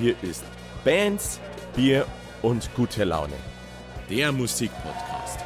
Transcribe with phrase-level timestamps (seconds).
[0.00, 0.46] Hier ist
[0.82, 1.38] Bands,
[1.76, 2.06] Bier
[2.40, 3.34] und gute Laune.
[4.08, 5.40] Der Musikpodcast.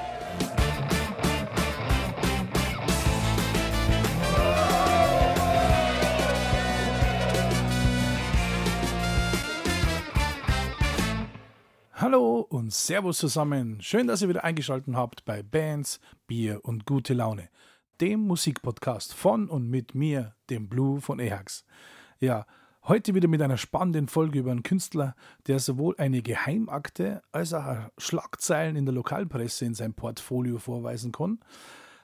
[11.94, 13.80] Hallo und Servus zusammen.
[13.80, 15.98] Schön, dass ihr wieder eingeschaltet habt bei Bands,
[16.28, 17.48] Bier und gute Laune,
[18.00, 21.64] dem Musikpodcast von und mit mir, dem Blue von Ehax.
[22.20, 22.46] Ja,
[22.86, 25.14] heute wieder mit einer spannenden Folge über einen Künstler,
[25.46, 31.40] der sowohl eine Geheimakte als auch Schlagzeilen in der Lokalpresse in seinem Portfolio vorweisen kann.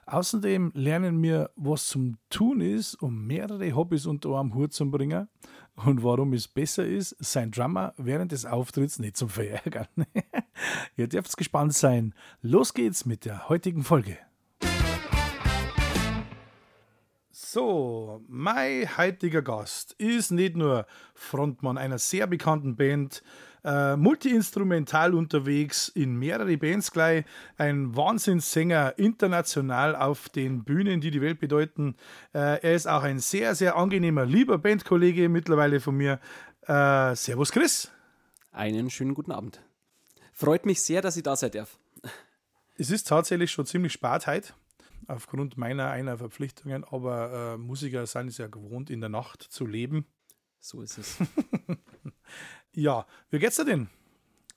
[0.07, 5.29] Außerdem lernen wir, was zum Tun ist, um mehrere Hobbys unter einem Hut zu bringen
[5.75, 9.87] und warum es besser ist, sein Drummer während des Auftritts nicht zu verärgern.
[10.97, 12.13] Ihr dürft gespannt sein.
[12.41, 14.17] Los geht's mit der heutigen Folge.
[17.53, 23.23] So, mein heutiger Gast ist nicht nur Frontmann einer sehr bekannten Band,
[23.65, 27.25] äh, multiinstrumental unterwegs in mehrere Bands gleich,
[27.57, 31.95] ein Wahnsinnssänger international auf den Bühnen, die die Welt bedeuten.
[32.33, 36.21] Äh, er ist auch ein sehr, sehr angenehmer, lieber Bandkollege mittlerweile von mir.
[36.67, 37.91] Äh, servus Chris.
[38.53, 39.61] Einen schönen guten Abend.
[40.31, 41.77] Freut mich sehr, dass ich da sein darf.
[42.77, 44.53] Es ist tatsächlich schon ziemlich spät heute
[45.07, 49.65] aufgrund meiner einer Verpflichtungen, aber äh, Musiker sind es ja gewohnt, in der Nacht zu
[49.65, 50.05] leben.
[50.59, 51.17] So ist es.
[52.73, 53.89] ja, wie geht's dir denn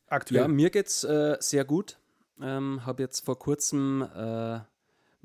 [0.08, 0.42] aktuell?
[0.42, 1.98] Ja, mir geht's äh, sehr gut.
[2.40, 4.60] Ähm, habe jetzt vor kurzem, äh,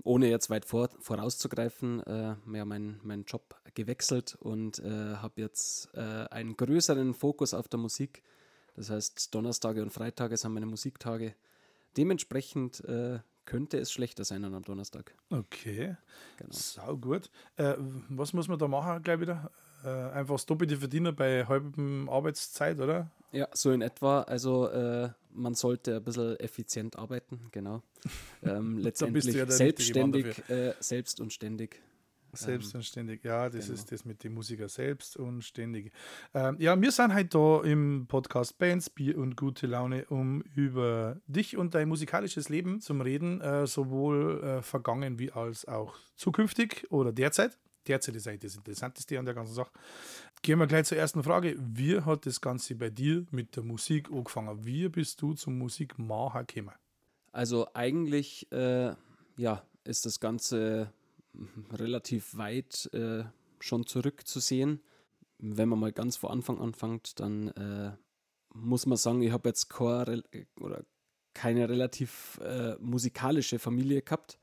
[0.03, 5.93] ohne jetzt weit vor, vorauszugreifen, äh, ja, meinen mein Job gewechselt und äh, habe jetzt
[5.95, 8.23] äh, einen größeren Fokus auf der Musik.
[8.75, 11.35] Das heißt, Donnerstage und Freitage sind meine Musiktage.
[11.97, 13.19] Dementsprechend äh,
[13.49, 15.11] könnte es schlechter sein dann am Donnerstag.
[15.31, 15.95] Okay.
[16.37, 16.51] Genau.
[16.51, 17.31] Sau gut.
[17.57, 17.73] Äh,
[18.09, 19.49] was muss man da machen gleich wieder?
[19.83, 23.09] Äh, einfach das doppelte Verdienen bei halbem Arbeitszeit, oder?
[23.31, 24.21] Ja, so in etwa.
[24.21, 27.81] Also äh, man sollte ein bisschen effizient arbeiten, genau.
[28.41, 31.81] Ähm, letztendlich ja selbstständig, äh, selbst und ständig.
[32.33, 33.79] Selbst und ständig, ja, das genau.
[33.79, 35.91] ist das mit dem Musiker selbst und ständig.
[36.33, 41.17] Ähm, ja, wir sind halt da im Podcast Bands, Bier und gute Laune, um über
[41.27, 46.87] dich und dein musikalisches Leben zu reden, äh, sowohl äh, vergangen wie als auch zukünftig
[46.89, 47.57] oder derzeit.
[47.87, 49.71] Derzeit ist eigentlich das Interessanteste an der ganzen Sache.
[50.41, 51.55] Gehen wir gleich zur ersten Frage.
[51.57, 54.65] Wie hat das Ganze bei dir mit der Musik angefangen?
[54.65, 56.75] Wie bist du zum Musikmacher gekommen?
[57.31, 58.93] Also eigentlich, äh,
[59.37, 60.91] ja, ist das Ganze
[61.71, 63.23] relativ weit äh,
[63.59, 64.81] schon zurückzusehen.
[65.37, 67.91] Wenn man mal ganz vor Anfang anfängt, dann äh,
[68.53, 70.23] muss man sagen, ich habe jetzt keine,
[70.59, 70.83] oder
[71.33, 74.39] keine relativ äh, musikalische Familie gehabt.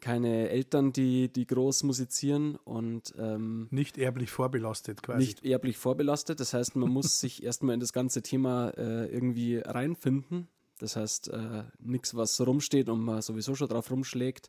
[0.00, 5.18] Keine Eltern, die, die groß musizieren und ähm, nicht erblich vorbelastet quasi.
[5.18, 6.40] Nicht erblich vorbelastet.
[6.40, 10.48] Das heißt, man muss sich erstmal in das ganze Thema äh, irgendwie reinfinden.
[10.78, 14.48] Das heißt, äh, nichts, was rumsteht und man sowieso schon drauf rumschlägt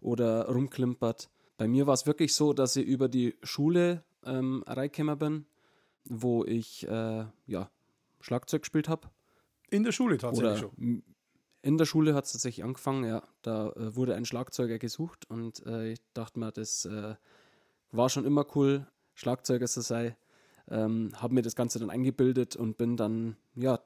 [0.00, 1.30] oder rumklimpert.
[1.56, 5.46] Bei mir war es wirklich so, dass ich über die Schule ähm, reingekommen bin,
[6.04, 7.70] wo ich äh, ja,
[8.20, 9.08] Schlagzeug gespielt habe.
[9.68, 11.02] In der Schule tatsächlich schon?
[11.62, 13.22] In der Schule hat es tatsächlich angefangen, ja.
[13.42, 17.14] Da äh, wurde ein Schlagzeuger gesucht und äh, ich dachte mir, das äh,
[17.92, 20.16] war schon immer cool, Schlagzeuger zu sein.
[20.68, 23.80] Ähm, habe mir das Ganze dann eingebildet und bin dann ja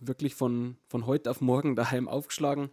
[0.00, 2.70] wirklich von, von heute auf morgen daheim aufgeschlagen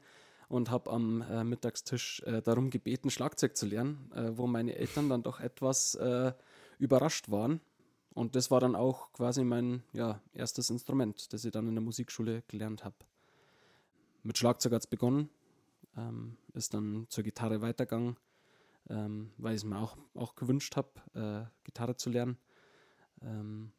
[0.54, 5.10] und habe am äh, Mittagstisch äh, darum gebeten, Schlagzeug zu lernen, äh, wo meine Eltern
[5.10, 6.32] dann doch etwas äh,
[6.78, 7.60] überrascht waren.
[8.14, 11.82] Und das war dann auch quasi mein ja, erstes Instrument, das ich dann in der
[11.82, 12.96] Musikschule gelernt habe.
[14.22, 15.32] Mit Schlagzeug hat es begonnen,
[15.98, 18.18] ähm, ist dann zur Gitarre weitergegangen,
[18.92, 22.38] ähm, weil ich es mir auch, auch gewünscht habe, äh, Gitarre zu lernen.
[23.24, 23.72] Ähm,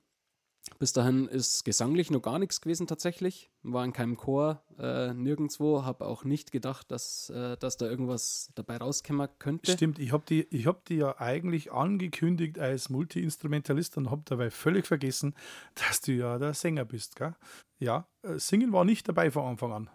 [0.78, 3.50] bis dahin ist gesanglich noch gar nichts gewesen tatsächlich.
[3.62, 5.84] War in keinem Chor, äh, nirgendwo.
[5.84, 9.72] Habe auch nicht gedacht, dass, äh, dass da irgendwas dabei rauskommen könnte.
[9.72, 14.86] Stimmt, ich habe die, hab die ja eigentlich angekündigt als Multi-Instrumentalist und habe dabei völlig
[14.86, 15.34] vergessen,
[15.74, 17.16] dass du ja der Sänger bist.
[17.16, 17.34] Gell?
[17.78, 19.90] Ja, äh, Singen war nicht dabei von Anfang an.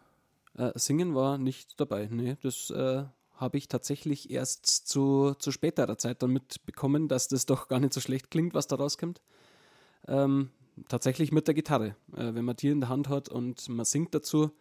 [0.56, 2.38] Äh, Singen war nicht dabei, nee.
[2.42, 3.04] Das äh,
[3.36, 7.94] habe ich tatsächlich erst zu, zu späterer Zeit dann mitbekommen, dass das doch gar nicht
[7.94, 9.22] so schlecht klingt, was da rauskommt.
[10.08, 10.52] Ähm,
[10.88, 11.96] tatsächlich mit der Gitarre.
[12.16, 14.52] Äh, wenn man die in der Hand hat und man singt dazu,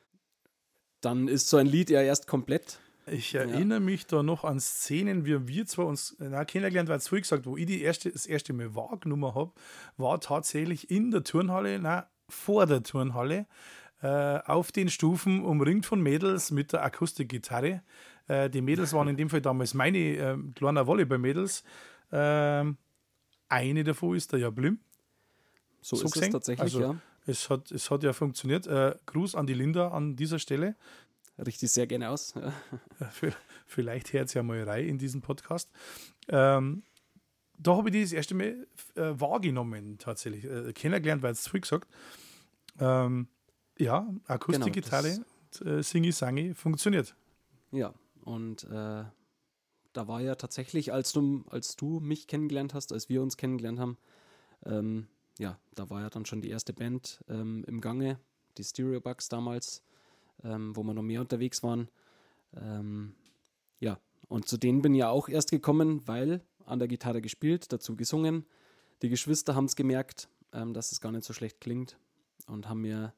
[1.00, 2.80] dann ist so ein Lied ja erst komplett.
[3.10, 3.84] Ich erinnere ja.
[3.84, 7.46] mich da noch an Szenen, wie wir zwar uns na, kennengelernt, weil es früh gesagt,
[7.46, 9.52] wo ich die erste, das erste Mal wahrgenommen habe,
[9.96, 13.46] war tatsächlich in der Turnhalle, na, vor der Turnhalle,
[14.02, 17.82] äh, auf den Stufen umringt von Mädels mit der Akustikgitarre.
[18.28, 21.64] Äh, die Mädels waren in dem Fall damals meine äh, kleinen Volleyball-Mädels.
[22.12, 22.76] Ähm,
[23.48, 24.80] eine davon ist der ja Blim.
[25.80, 26.28] So, so ist gesehen?
[26.28, 26.96] es tatsächlich, also, ja.
[27.26, 28.66] es hat, es hat ja funktioniert.
[28.66, 30.76] Äh, Gruß an die Linda an dieser Stelle.
[31.38, 32.34] Richtig sehr gerne aus.
[33.00, 33.30] Äh,
[33.66, 35.70] vielleicht hört es ja mal rein in diesem Podcast.
[36.28, 36.82] Ähm,
[37.56, 40.44] da habe ich das erste Mal äh, wahrgenommen, tatsächlich.
[40.44, 41.88] Äh, kennengelernt, weil es zu früh gesagt.
[42.80, 43.28] Ähm,
[43.78, 45.20] ja, Akustikgitarre,
[45.58, 47.14] genau, äh, Singi Sangi, funktioniert.
[47.70, 49.04] Ja, und äh,
[49.92, 53.78] da war ja tatsächlich, als du, als du mich kennengelernt hast, als wir uns kennengelernt
[53.78, 53.98] haben,
[54.64, 55.08] ähm,
[55.38, 58.18] ja, da war ja dann schon die erste Band ähm, im Gange,
[58.56, 59.82] die Stereobugs damals,
[60.44, 61.88] ähm, wo wir noch mehr unterwegs waren.
[62.54, 63.14] Ähm,
[63.80, 63.98] ja,
[64.28, 67.96] und zu denen bin ich ja auch erst gekommen, weil an der Gitarre gespielt, dazu
[67.96, 68.44] gesungen.
[69.02, 71.96] Die Geschwister haben es gemerkt, ähm, dass es gar nicht so schlecht klingt
[72.46, 73.14] und haben mir,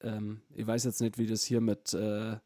[0.00, 2.36] ähm, ich weiß jetzt nicht, wie das hier mit äh,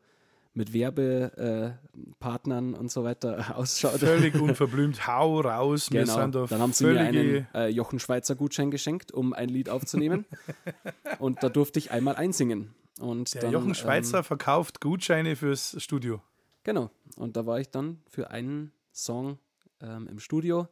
[0.56, 4.00] mit Werbepartnern äh, und so weiter ausschaut.
[4.00, 5.88] Völlig unverblümt, hau raus.
[5.90, 6.26] Genau.
[6.28, 10.24] Da Dann haben sie mir einen äh, Jochen Schweizer Gutschein geschenkt, um ein Lied aufzunehmen.
[11.18, 12.74] und da durfte ich einmal einsingen.
[12.98, 16.22] Und Der dann, Jochen Schweizer ähm, verkauft Gutscheine fürs Studio.
[16.64, 16.90] Genau.
[17.16, 19.38] Und da war ich dann für einen Song
[19.82, 20.68] ähm, im Studio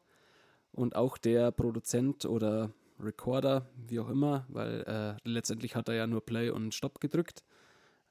[0.73, 6.07] und auch der Produzent oder Recorder, wie auch immer, weil äh, letztendlich hat er ja
[6.07, 7.45] nur Play und Stop gedrückt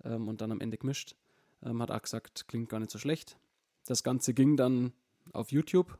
[0.03, 1.15] ähm, und dann am Ende gemischt.
[1.63, 3.37] Ähm, hat auch gesagt, klingt gar nicht so schlecht.
[3.85, 4.93] Das Ganze ging dann
[5.31, 5.97] auf YouTube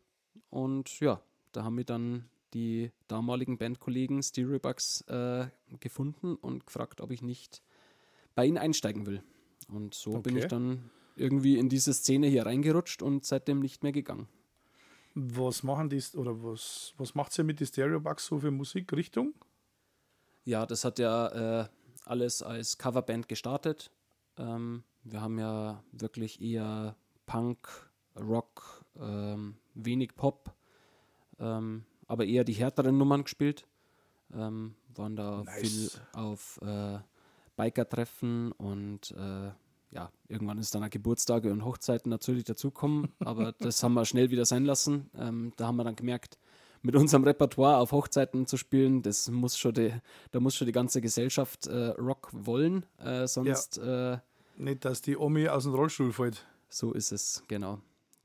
[0.50, 1.21] und ja,
[1.51, 5.48] da haben wir dann die damaligen Bandkollegen Stereobugs äh,
[5.80, 7.63] gefunden und gefragt, ob ich nicht
[8.36, 9.24] bei ihnen einsteigen will.
[9.68, 10.21] Und so okay.
[10.21, 14.27] bin ich dann irgendwie in diese Szene hier reingerutscht und seitdem nicht mehr gegangen.
[15.15, 19.33] Was machen die oder was, was macht ihr mit den Stereobugs so für Musikrichtung?
[20.44, 21.68] Ja, das hat ja äh,
[22.06, 23.92] alles als Coverband gestartet.
[24.38, 26.95] Ähm, wir haben ja wirklich eher
[27.25, 27.67] Punk,
[28.15, 30.53] Rock, ähm, wenig Pop,
[31.39, 33.65] ähm, aber eher die härteren Nummern gespielt.
[34.33, 35.59] Ähm, waren da nice.
[35.59, 37.00] viel auf äh,
[37.55, 39.51] Biker-Treffen und äh,
[39.91, 44.31] ja, irgendwann ist dann auch Geburtstage und Hochzeiten natürlich dazukommen, aber das haben wir schnell
[44.31, 45.09] wieder sein lassen.
[45.15, 46.39] Ähm, da haben wir dann gemerkt,
[46.81, 49.94] mit unserem Repertoire auf Hochzeiten zu spielen, das muss schon die,
[50.31, 54.21] da muss schon die ganze Gesellschaft äh, Rock wollen, äh, sonst ja.
[54.55, 56.45] Nicht, dass die Omi aus dem Rollstuhl fällt.
[56.69, 57.79] So ist es, genau.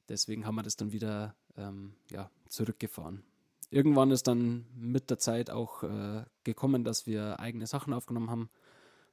[0.08, 3.22] Deswegen haben wir das dann wieder ähm, ja, zurückgefahren.
[3.70, 8.50] Irgendwann ist dann mit der Zeit auch äh, gekommen, dass wir eigene Sachen aufgenommen haben,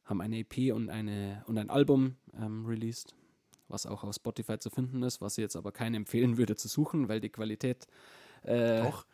[0.06, 3.14] haben eine EP und, eine, und ein Album ähm, released,
[3.68, 6.70] was auch auf Spotify zu finden ist, was ich jetzt aber keinen empfehlen würde zu
[6.70, 7.88] suchen, weil die Qualität.
[8.44, 9.06] Äh, Doch.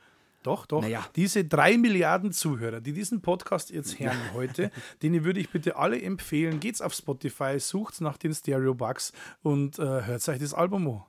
[0.43, 0.81] Doch, doch.
[0.81, 1.07] Naja.
[1.15, 4.71] Diese drei Milliarden Zuhörer, die diesen Podcast jetzt hören heute,
[5.01, 9.77] denen würde ich bitte alle empfehlen, geht's auf Spotify, sucht nach den Stereo Bugs und
[9.77, 11.03] äh, hört euch das Album an.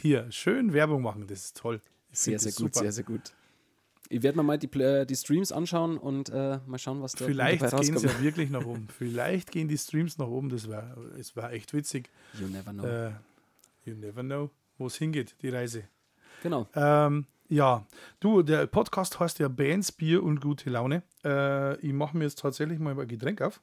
[0.00, 1.80] Hier, schön Werbung machen, das ist toll.
[2.12, 2.80] Ich sehr, sehr gut, super.
[2.80, 3.32] sehr, sehr gut.
[4.08, 7.60] Ich werde mir mal die, die Streams anschauen und äh, mal schauen, was da Vielleicht
[7.60, 8.86] gehen sie ja wirklich nach oben.
[8.96, 12.10] Vielleicht gehen die Streams nach oben, das war, es war echt witzig.
[12.38, 12.84] You never know.
[12.84, 13.10] Äh,
[13.84, 15.84] you never know, wo es hingeht, die Reise.
[16.42, 16.68] Genau.
[16.74, 17.86] Ähm, ja,
[18.20, 21.02] du, der Podcast heißt ja Bands, Bier und gute Laune.
[21.24, 23.60] Äh, ich mache mir jetzt tatsächlich mal ein Getränk auf.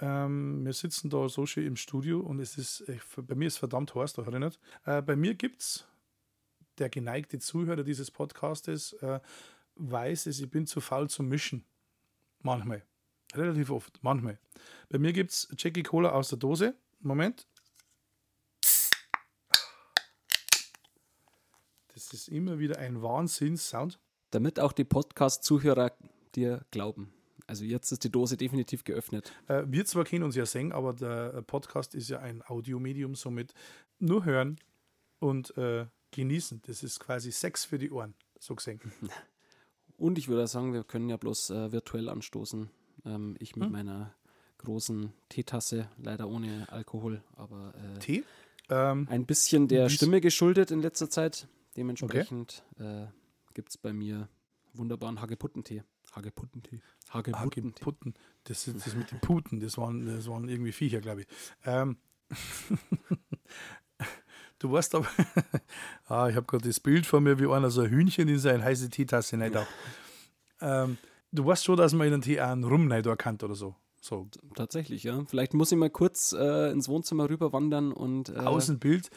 [0.00, 3.58] Ähm, wir sitzen da so schön im Studio und es ist, äh, bei mir ist
[3.58, 4.58] verdammt heiß, da nicht.
[4.84, 5.86] Äh, bei mir gibt es,
[6.78, 9.20] der geneigte Zuhörer dieses Podcastes äh,
[9.76, 11.64] weiß es, ich bin zu faul zum Mischen.
[12.40, 12.82] Manchmal.
[13.34, 14.38] Relativ oft, manchmal.
[14.88, 16.74] Bei mir gibt es Jackie Cola aus der Dose.
[17.00, 17.46] Moment.
[22.10, 24.00] Das ist immer wieder ein Wahnsinns-Sound.
[24.30, 25.92] Damit auch die Podcast-Zuhörer
[26.34, 27.12] dir glauben.
[27.46, 29.32] Also jetzt ist die Dose definitiv geöffnet.
[29.46, 33.54] Äh, wir zwar kennen uns ja singen, aber der Podcast ist ja ein Audiomedium, somit
[33.98, 34.58] nur hören
[35.20, 36.62] und äh, genießen.
[36.66, 38.80] Das ist quasi Sex für die Ohren, so gesehen.
[39.96, 42.70] Und ich würde sagen, wir können ja bloß äh, virtuell anstoßen.
[43.04, 43.72] Ähm, ich mit hm?
[43.72, 44.14] meiner
[44.58, 48.24] großen Teetasse, leider ohne Alkohol, aber äh, Tee?
[48.68, 51.46] Ähm, ein bisschen der Stimme geschuldet in letzter Zeit.
[51.76, 53.04] Dementsprechend okay.
[53.04, 53.06] äh,
[53.54, 54.28] gibt es bei mir
[54.74, 55.82] wunderbaren Hageputtentee.
[56.12, 56.80] Hageputtentee.
[57.10, 57.70] Hageputtentee.
[57.70, 58.14] Hageputten.
[58.44, 59.60] Das ist das mit den Puten.
[59.60, 61.26] Das waren, das waren irgendwie Viecher, glaube ich.
[61.64, 61.96] Ähm.
[64.58, 65.08] du weißt aber,
[66.06, 68.62] ah, ich habe gerade das Bild von mir, wie einer so ein Hühnchen in seine
[68.62, 69.66] heiße Teetasse nicht auch.
[70.60, 70.98] Ähm,
[71.30, 73.74] du weißt schon, dass man in den Tee einen Rum nicht erkannt oder so.
[74.00, 74.28] So.
[74.56, 75.24] Tatsächlich, ja.
[75.26, 78.30] Vielleicht muss ich mal kurz äh, ins Wohnzimmer rüber wandern und.
[78.30, 79.10] Äh, Außenbild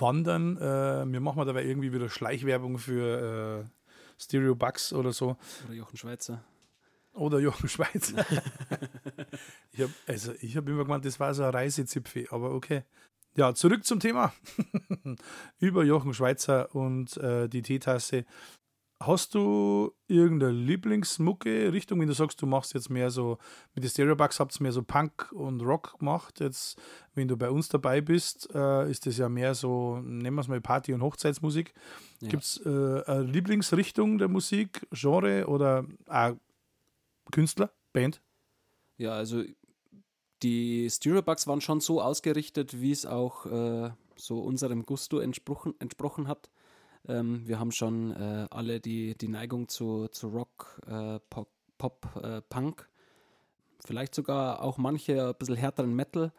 [0.00, 0.56] wandern.
[0.56, 5.36] Äh, wir machen dabei irgendwie wieder Schleichwerbung für äh, Stereo Bucks oder so.
[5.66, 6.44] Oder Jochen Schweizer.
[7.12, 8.24] Oder Jochen Schweizer.
[9.72, 12.84] ich habe also hab immer gemeint, das war so ein Reisezipfel, aber okay.
[13.36, 14.32] Ja, zurück zum Thema.
[15.58, 18.24] Über Jochen Schweizer und äh, die Teetasse.
[19.02, 23.38] Hast du irgendeine Lieblingsmucke-Richtung, wenn du sagst, du machst jetzt mehr so,
[23.74, 26.38] mit den Stereobugs habt ihr mehr so Punk und Rock gemacht.
[26.38, 26.78] Jetzt,
[27.14, 30.48] wenn du bei uns dabei bist, äh, ist das ja mehr so, nennen wir es
[30.48, 31.72] mal Party- und Hochzeitsmusik.
[32.20, 32.28] Ja.
[32.28, 36.34] Gibt es äh, eine Lieblingsrichtung der Musik, Genre oder auch
[37.32, 38.20] Künstler, Band?
[38.98, 39.42] Ja, also
[40.42, 46.28] die Stereobugs waren schon so ausgerichtet, wie es auch äh, so unserem Gusto entsprochen, entsprochen
[46.28, 46.50] hat.
[47.08, 52.06] Ähm, wir haben schon äh, alle die, die Neigung zu, zu Rock, äh, Pop, Pop
[52.22, 52.88] äh, Punk,
[53.84, 56.32] vielleicht sogar auch manche ein bisschen härteren Metal.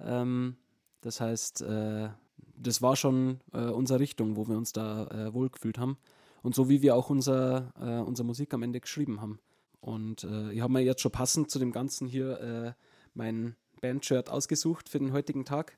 [0.00, 0.56] Ähm,
[1.00, 2.08] das heißt, äh,
[2.56, 5.98] das war schon äh, unsere Richtung, wo wir uns da äh, wohlgefühlt haben.
[6.42, 7.72] Und so wie wir auch unser,
[8.06, 9.40] unsere Musik am Ende geschrieben haben.
[9.80, 10.22] Und
[10.52, 12.76] ich habe mir jetzt schon passend zu dem Ganzen hier
[13.12, 15.76] mein Bandshirt ausgesucht für den heutigen Tag.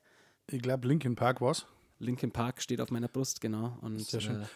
[0.49, 1.67] Ich glaube, Linkin Park war's.
[2.01, 3.79] Linkin Park steht auf meiner Brust, genau.
[3.83, 4.43] Und Sehr schön.
[4.43, 4.47] Äh,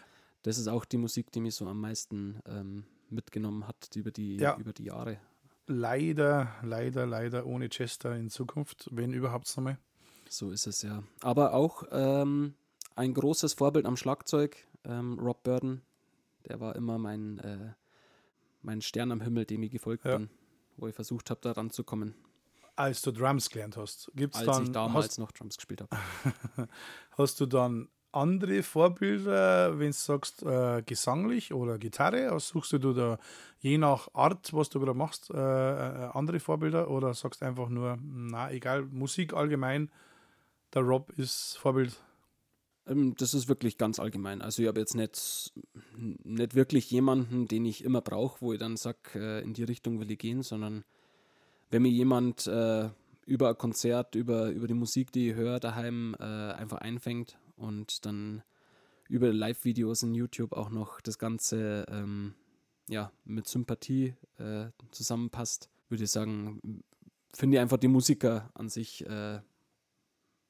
[0.42, 4.36] das ist auch die Musik, die mich so am meisten ähm, mitgenommen hat über die,
[4.36, 4.56] Ja.
[4.58, 5.18] über die Jahre.
[5.66, 9.78] Leider, leider, leider ohne Chester in Zukunft, wenn überhaupt nochmal.
[10.28, 11.02] So ist es ja.
[11.20, 12.54] Aber auch ähm,
[12.96, 15.82] ein großes Vorbild am Schlagzeug, ähm, Rob Burden.
[16.48, 17.72] Der war immer mein, äh,
[18.62, 20.18] mein Stern am Himmel, dem ich gefolgt Ja.
[20.18, 20.28] bin,
[20.76, 22.14] wo ich versucht habe, da ranzukommen,
[22.76, 25.96] Als du Drums gelernt hast, gibt's als dann, ich damals hast, noch Drums gespielt habe.
[27.16, 32.38] hast du dann andere Vorbilder, wenn du sagst, äh, gesanglich oder Gitarre?
[32.38, 33.18] Suchst du da
[33.60, 37.98] je nach Art, was du gerade machst, äh, äh, andere Vorbilder oder sagst einfach nur,
[38.02, 39.90] na egal, Musik allgemein,
[40.72, 41.96] der Rob ist Vorbild?
[42.86, 44.42] Ähm, das ist wirklich ganz allgemein.
[44.42, 45.52] Also ich habe jetzt nicht,
[45.96, 50.00] nicht wirklich jemanden, den ich immer brauche, wo ich dann sage, äh, in die Richtung
[50.00, 50.84] will ich gehen, sondern
[51.74, 52.88] wenn mir jemand äh,
[53.26, 58.06] über ein Konzert, über, über die Musik, die ich höre, daheim äh, einfach einfängt und
[58.06, 58.44] dann
[59.08, 62.34] über Live-Videos in YouTube auch noch das Ganze ähm,
[62.88, 66.84] ja, mit Sympathie äh, zusammenpasst, würde ich sagen,
[67.34, 69.40] finde ich einfach die Musiker an sich äh,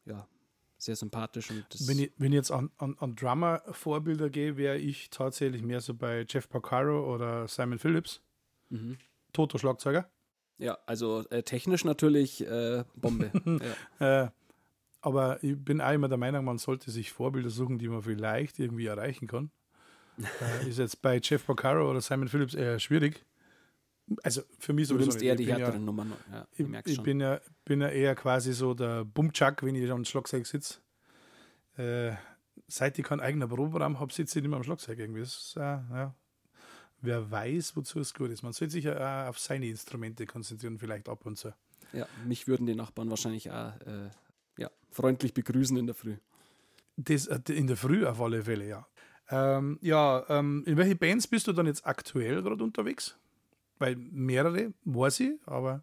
[0.05, 0.29] ja,
[0.77, 1.51] sehr sympathisch.
[1.51, 5.81] Und Wenn ich, wenn ich jetzt an, an, an Drummer-Vorbilder gehe, wäre ich tatsächlich mehr
[5.81, 8.21] so bei Jeff Porcaro oder Simon Phillips,
[8.69, 8.99] mhm.
[9.33, 10.11] Toto-Schlagzeuger.
[10.59, 13.31] Ja, also äh, technisch natürlich äh, Bombe.
[14.01, 14.25] ja.
[14.25, 14.31] Äh,
[15.01, 18.59] aber ich bin auch immer der Meinung, man sollte sich Vorbilder suchen, die man vielleicht
[18.59, 19.51] irgendwie erreichen kann.
[20.19, 23.25] äh, ist jetzt bei Jeff Porcaro oder Simon Phillips eher schwierig.
[24.23, 25.29] Also für mich Du sowieso nimmst nicht.
[25.29, 26.13] eher die bin ja- härteren Nummern.
[26.31, 30.05] Ja, ich Ich, bin, ja, bin ja eher quasi so der Bumchuck, wenn ich am
[30.05, 30.79] Schlagzeug sitze.
[31.77, 32.13] Äh,
[32.69, 35.21] seit ich keinen eigenen Proberaum habe, sitze ich nicht mehr am Schlagzeug irgendwie.
[35.21, 36.15] Das ist, äh, ja.
[37.05, 38.43] Wer weiß, wozu es gut ist.
[38.43, 41.55] Man sollte sich ja auch auf seine Instrumente konzentrieren, vielleicht ab und zu.
[41.93, 44.09] ja, mich würden die Nachbarn wahrscheinlich auch äh,
[44.57, 46.17] ja, freundlich begrüßen in der Früh.
[46.97, 48.87] Das, äh, in der Früh auf alle Fälle, ja.
[49.29, 53.17] Ähm, ja, ähm, in welche Bands bist du dann jetzt aktuell gerade unterwegs?
[53.79, 55.83] Weil mehrere, weiß ich, aber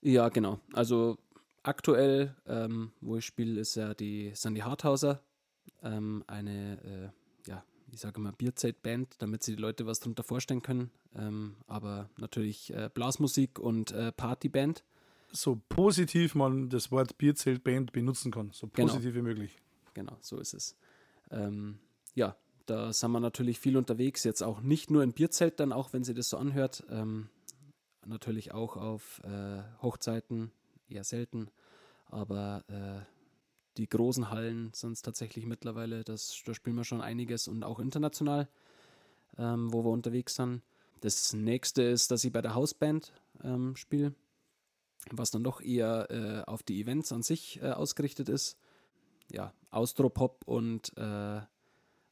[0.00, 0.60] Ja, genau.
[0.72, 1.18] Also
[1.64, 5.20] aktuell, ähm, wo ich spiele, ist ja die Sandy Harthauser,
[5.82, 7.12] ähm, eine,
[7.46, 10.90] äh, ja, ich sage mal Bierzeit-Band, damit sich die Leute was darunter vorstellen können.
[11.14, 14.82] Ähm, aber natürlich äh, Blasmusik und äh, Partyband.
[15.30, 18.50] so positiv man das Wort Bierzeltband benutzen kann.
[18.52, 18.88] So Genau.
[18.92, 19.58] positiv wie möglich.
[19.94, 20.76] Genau, so ist es.
[21.30, 21.78] Ähm,
[22.14, 26.04] ja, da sind wir natürlich viel unterwegs, jetzt auch nicht nur in Bierzeltern, auch wenn
[26.04, 27.28] sie das so anhört, ähm,
[28.06, 30.50] natürlich auch auf äh, Hochzeiten,
[30.88, 31.48] eher selten,
[32.06, 33.00] aber äh,
[33.76, 37.78] die großen Hallen sind es tatsächlich mittlerweile, das, da spielen wir schon einiges und auch
[37.78, 38.48] international,
[39.38, 40.62] ähm, wo wir unterwegs sind.
[41.00, 43.12] Das nächste ist, dass ich bei der Hausband
[43.42, 44.14] ähm, spiele,
[45.10, 48.56] was dann doch eher äh, auf die Events an sich äh, ausgerichtet ist
[49.32, 51.40] ja, Austropop und, äh,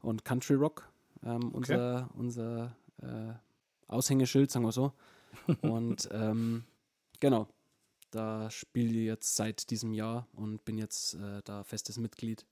[0.00, 0.88] und Country Rock.
[1.22, 3.34] Ähm, unser unser äh,
[3.88, 4.92] Aushängeschild, sagen wir so.
[5.62, 6.64] und ähm,
[7.20, 7.46] genau,
[8.10, 12.46] da spiele ich jetzt seit diesem Jahr und bin jetzt äh, da festes Mitglied.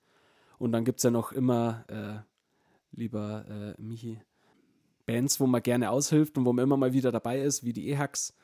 [0.58, 4.20] Und dann gibt es ja noch immer, äh, lieber äh, Michi,
[5.06, 7.88] Bands, wo man gerne aushilft und wo man immer mal wieder dabei ist, wie die
[7.88, 8.34] E-Hacks.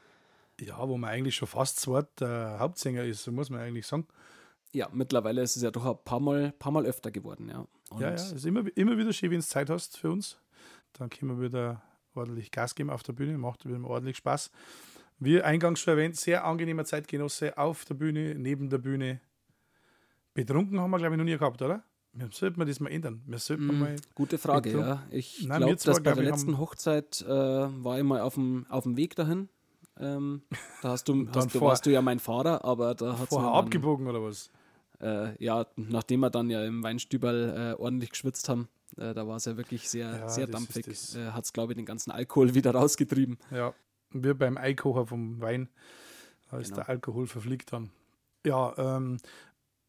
[0.61, 4.07] Ja, wo man eigentlich schon fast zweit der Hauptsänger ist, so muss man eigentlich sagen.
[4.73, 7.67] Ja, mittlerweile ist es ja doch ein paar Mal, paar mal öfter geworden, ja.
[7.91, 10.39] Und ja, ja, es ist immer, immer wieder schön, wenn du Zeit hast für uns.
[10.95, 11.83] Dann können wir wieder
[12.15, 14.51] ordentlich Gas geben auf der Bühne, macht wieder ordentlich Spaß.
[15.19, 19.21] Wie eingangs schon erwähnt, sehr angenehmer Zeitgenosse auf der Bühne, neben der Bühne.
[20.35, 21.85] Betrunken haben wir, glaube ich, noch nie gehabt, oder?
[22.13, 23.23] Wir sollten wir das mal ändern.
[23.27, 23.97] Wir sollten Mm, mal.
[24.15, 25.03] Gute Frage, ja.
[25.11, 28.97] Ich glaube, dass bei der letzten Hochzeit äh, war ich mal auf dem, auf dem
[28.97, 29.49] Weg dahin.
[29.99, 30.43] Ähm,
[30.83, 33.51] da hast du, dann hast du, warst du ja mein Fahrer, aber da hat Vorher
[33.53, 34.51] abgebogen oder was?
[35.01, 39.37] äh, ja, nachdem wir dann ja im Weinstüberl äh, ordentlich geschwitzt haben, Äh, da war
[39.37, 40.87] es ja wirklich sehr, Ja, sehr dampfig.
[41.17, 43.39] Äh, Hat es, glaube ich, den ganzen Alkohol wieder rausgetrieben.
[43.51, 43.75] Ja,
[44.23, 45.69] wir beim Einkocher vom Wein,
[46.51, 46.77] da ist Genau.
[46.83, 47.91] der Alkohol verfliegt dann.
[48.47, 49.17] Ja, ähm,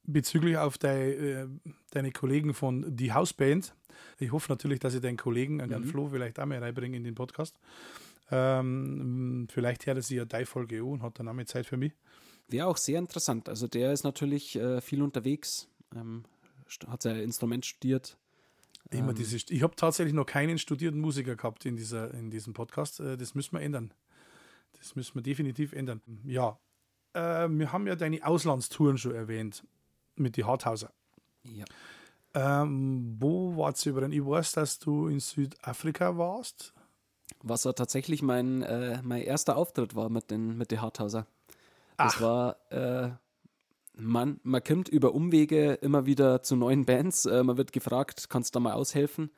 [0.03, 1.47] bezüglich auf dei, äh,
[1.91, 3.75] deine Kollegen von Die Hausband,
[4.19, 5.85] ich hoffe natürlich, dass ich deinen Kollegen, den Mhm.
[5.85, 7.57] Flo, vielleicht auch mal reinbringe in den Podcast.
[8.31, 11.65] Ähm, vielleicht hört er sich ja deine Folge an und hat dann auch mal Zeit
[11.65, 11.93] für mich.
[12.47, 13.49] Wäre auch sehr interessant.
[13.49, 16.23] Also der ist natürlich äh, viel unterwegs, ähm,
[16.87, 18.17] hat sein Instrument studiert.
[18.91, 22.53] Immer Ähm, diese, ich habe tatsächlich noch keinen studierten Musiker gehabt in, dieser, in diesem
[22.53, 22.99] Podcast.
[22.99, 23.91] Äh, Das müssen wir ändern.
[24.77, 26.01] Das müssen wir definitiv ändern.
[26.23, 26.59] Ja,
[27.15, 29.63] äh, wir haben ja deine Auslandstouren schon erwähnt
[30.15, 30.91] mit die Harthauser.
[31.43, 31.65] Ja.
[32.33, 34.13] Ähm, wo warst du überall?
[34.13, 36.73] Ich weiß, dass du in Südafrika warst.
[37.41, 41.25] Was ja tatsächlich mein, äh, mein erster Auftritt war mit den, mit den Harthauser.
[41.97, 42.21] Das Ach.
[42.21, 43.11] war, äh,
[43.97, 47.25] man, man kommt über Umwege immer wieder zu neuen Bands.
[47.25, 49.31] Äh, man wird gefragt, kannst du da mal aushelfen?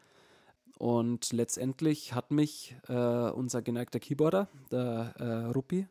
[0.78, 5.88] Und letztendlich hat mich äh, unser geneigter Keyboarder, der äh, Ruppi,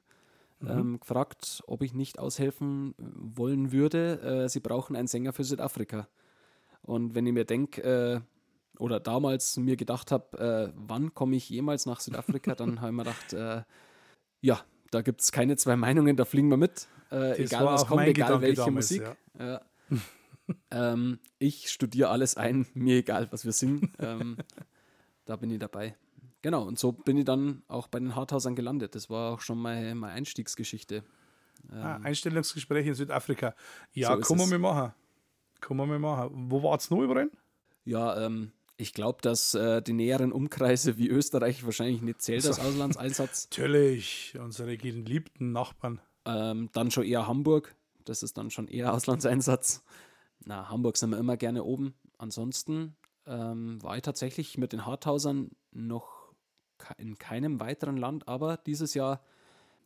[0.64, 4.44] ähm, gefragt, ob ich nicht aushelfen wollen würde.
[4.44, 6.08] Äh, sie brauchen einen Sänger für Südafrika.
[6.82, 8.20] Und wenn ich mir denke, äh,
[8.78, 12.96] oder damals mir gedacht habe, äh, wann komme ich jemals nach Südafrika, dann habe ich
[12.96, 13.62] mir gedacht, äh,
[14.40, 14.60] ja,
[14.92, 16.88] da gibt es keine zwei Meinungen, da fliegen wir mit.
[17.10, 19.02] Egal was kommt, egal Gedanke welche damals, Musik.
[19.38, 19.60] Ja.
[20.70, 23.92] ähm, ich studiere alles ein, mir egal, was wir singen.
[23.98, 24.36] Ähm,
[25.26, 25.96] da bin ich dabei.
[26.40, 28.94] Genau, und so bin ich dann auch bei den Harthausern gelandet.
[28.94, 31.02] Das war auch schon meine, meine Einstiegsgeschichte.
[31.70, 33.54] Ah, Einstellungsgespräch in Südafrika.
[33.92, 34.48] Ja, So es.
[34.48, 34.92] mal machen.
[35.70, 36.30] Man mal machen.
[36.50, 37.30] Wo war's noch überall?
[37.84, 42.60] Ja, ähm, ich glaube, dass äh, die näheren Umkreise wie Österreich wahrscheinlich nicht zählt als
[42.60, 43.48] Auslandseinsatz.
[43.50, 46.00] Natürlich, unsere geliebten Nachbarn.
[46.24, 47.74] Ähm, dann schon eher Hamburg.
[48.04, 49.82] Das ist dann schon eher Auslandseinsatz.
[50.44, 51.94] Na, Hamburg sind wir immer gerne oben.
[52.18, 52.94] Ansonsten
[53.26, 56.32] ähm, war ich tatsächlich mit den Harthausern noch
[56.98, 59.22] in keinem weiteren Land, aber dieses Jahr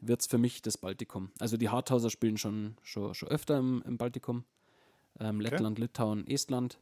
[0.00, 1.30] wird es für mich das Baltikum.
[1.38, 4.44] Also die Harthauser spielen schon, schon, schon öfter im, im Baltikum.
[5.18, 6.78] Ähm, Lettland, Litauen, Estland.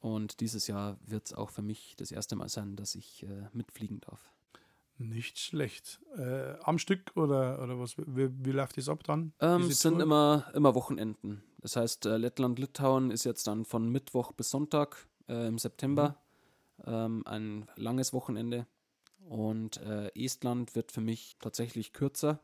[0.00, 3.48] Und dieses Jahr wird es auch für mich das erste Mal sein, dass ich äh,
[3.52, 4.30] mitfliegen darf.
[4.98, 6.00] Nicht schlecht.
[6.16, 7.96] Äh, am Stück oder, oder was?
[7.98, 9.32] Wie, wie läuft das ab dann?
[9.40, 11.42] Ähm, es sind immer, immer Wochenenden.
[11.60, 16.16] Das heißt, äh, Lettland, Litauen ist jetzt dann von Mittwoch bis Sonntag äh, im September
[16.84, 18.66] ähm, ein langes Wochenende.
[19.28, 22.40] Und äh, Estland wird für mich tatsächlich kürzer,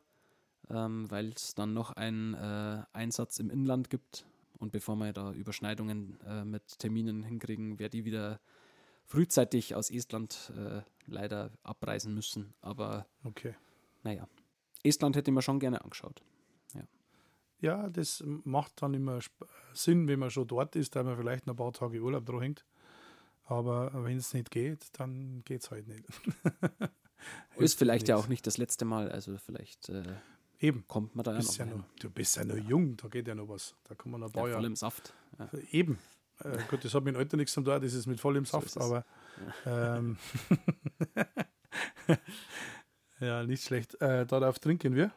[0.69, 4.25] ähm, weil es dann noch einen äh, Einsatz im Inland gibt.
[4.59, 8.39] Und bevor wir da Überschneidungen äh, mit Terminen hinkriegen, werde ich wieder
[9.05, 12.53] frühzeitig aus Estland äh, leider abreisen müssen.
[12.61, 13.55] Aber Okay.
[14.03, 14.27] naja,
[14.83, 16.21] Estland hätte ich mir schon gerne angeschaut.
[17.61, 19.19] Ja, das macht dann immer
[19.73, 22.41] Sinn, wenn man schon dort ist, da man vielleicht noch ein paar Tage Urlaub dran
[22.41, 22.65] hängt.
[23.45, 26.05] Aber wenn es nicht geht, dann geht es halt nicht.
[27.57, 28.25] Ist vielleicht ja nichts.
[28.25, 30.03] auch nicht das letzte Mal, also vielleicht äh,
[30.59, 30.85] Eben.
[30.87, 33.27] kommt man da ja Bist noch ja noch, du bist ja noch jung, da geht
[33.27, 33.75] ja noch was.
[33.85, 35.13] Da kann man noch ein paar ja, voll im Saft.
[35.39, 35.49] Ja.
[35.71, 35.97] Eben.
[36.39, 38.59] Äh, gut, das hat mit dem Alter nichts zu tun, das ist mit vollem So
[38.59, 38.77] Saft, es.
[38.77, 39.05] aber
[39.65, 40.17] ähm,
[43.19, 43.99] ja, nicht schlecht.
[44.01, 45.11] Äh, darauf trinken wir,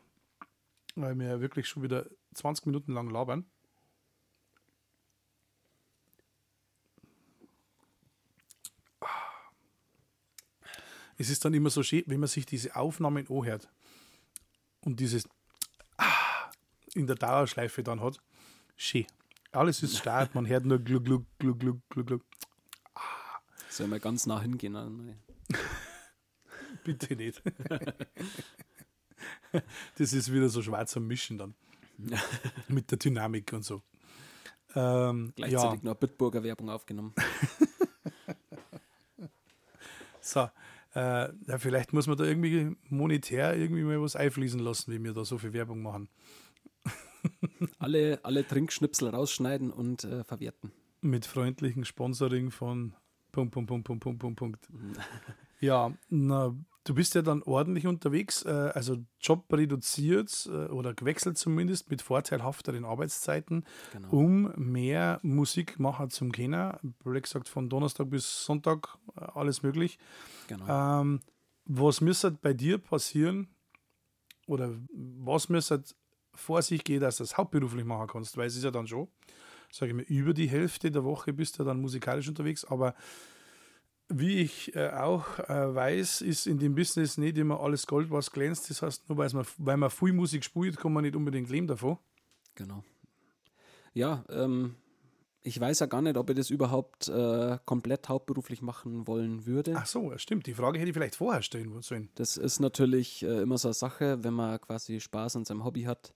[0.95, 3.47] weil wir wirklich schon wieder 20 Minuten lang labern.
[11.19, 13.69] Es ist dann immer so schön, wenn man sich diese Aufnahmen anhört
[14.81, 15.29] und dieses
[15.97, 16.51] Ah
[16.95, 18.21] in der Dauerschleife dann hat.
[18.77, 19.07] Schön.
[19.53, 22.25] Alles ist stark, man hört nur gluck, gluck, gluck, gluck, gluck, gluck.
[23.69, 24.73] Soll mal ganz nah hingehen.
[24.73, 25.19] Nein.
[26.85, 27.43] Bitte nicht.
[29.97, 31.55] das ist wieder so schwarz am Mischen dann.
[32.69, 33.83] Mit der Dynamik und so.
[34.75, 37.15] Ähm, ja, Gleichzeitig noch Bitburger Werbung aufgenommen.
[40.21, 40.49] so.
[40.95, 45.13] Äh, ja, vielleicht muss man da irgendwie monetär irgendwie mal was einfließen lassen, wie wir
[45.13, 46.09] da so viel Werbung machen.
[47.79, 50.73] Alle, alle Trinkschnipsel rausschneiden und äh, verwerten.
[51.01, 52.95] Mit freundlichem Sponsoring von
[53.33, 54.69] Punkt, Punkt, Punkt, Punkt, Punkt, Punkt, Punkt.
[55.61, 56.55] Ja, na,
[56.89, 62.01] du bist ja dann ordentlich unterwegs, äh, also Job reduziert äh, oder gewechselt zumindest mit
[62.03, 64.09] vorteilhafteren Arbeitszeiten, Genau.
[64.11, 66.73] um mehr Musik machen zum Kennen.
[67.05, 69.99] Wie gesagt, von Donnerstag bis Sonntag äh, alles möglich.
[70.47, 71.01] genau.
[71.01, 71.21] Ähm,
[71.67, 73.49] was müsste bei dir passieren
[74.47, 75.83] oder was müsste
[76.35, 78.39] vor sich gehen, dass du das hauptberuflich machen kannst?
[78.39, 79.09] Weil es ist ja dann schon,
[79.71, 82.95] sage ich mal, über die Hälfte der Woche bist du dann musikalisch unterwegs, aber
[84.09, 88.31] wie ich äh, auch äh, weiß, ist in dem Business nicht immer alles Gold, was
[88.31, 88.71] glänzt.
[88.71, 91.67] Das heißt, nur weil man, weil man viel Musik spielt, kann man nicht unbedingt leben
[91.67, 91.99] davon.
[92.55, 92.83] Genau.
[93.93, 94.77] Ja, ähm,
[95.43, 99.75] ich weiß ja gar nicht, ob ich das überhaupt äh, komplett hauptberuflich machen wollen würde.
[99.77, 100.47] Ach so, stimmt.
[100.47, 102.09] Die Frage hätte ich vielleicht vorher stellen sollen.
[102.15, 105.83] Das ist natürlich äh, immer so eine Sache, wenn man quasi Spaß an seinem Hobby
[105.83, 106.15] hat,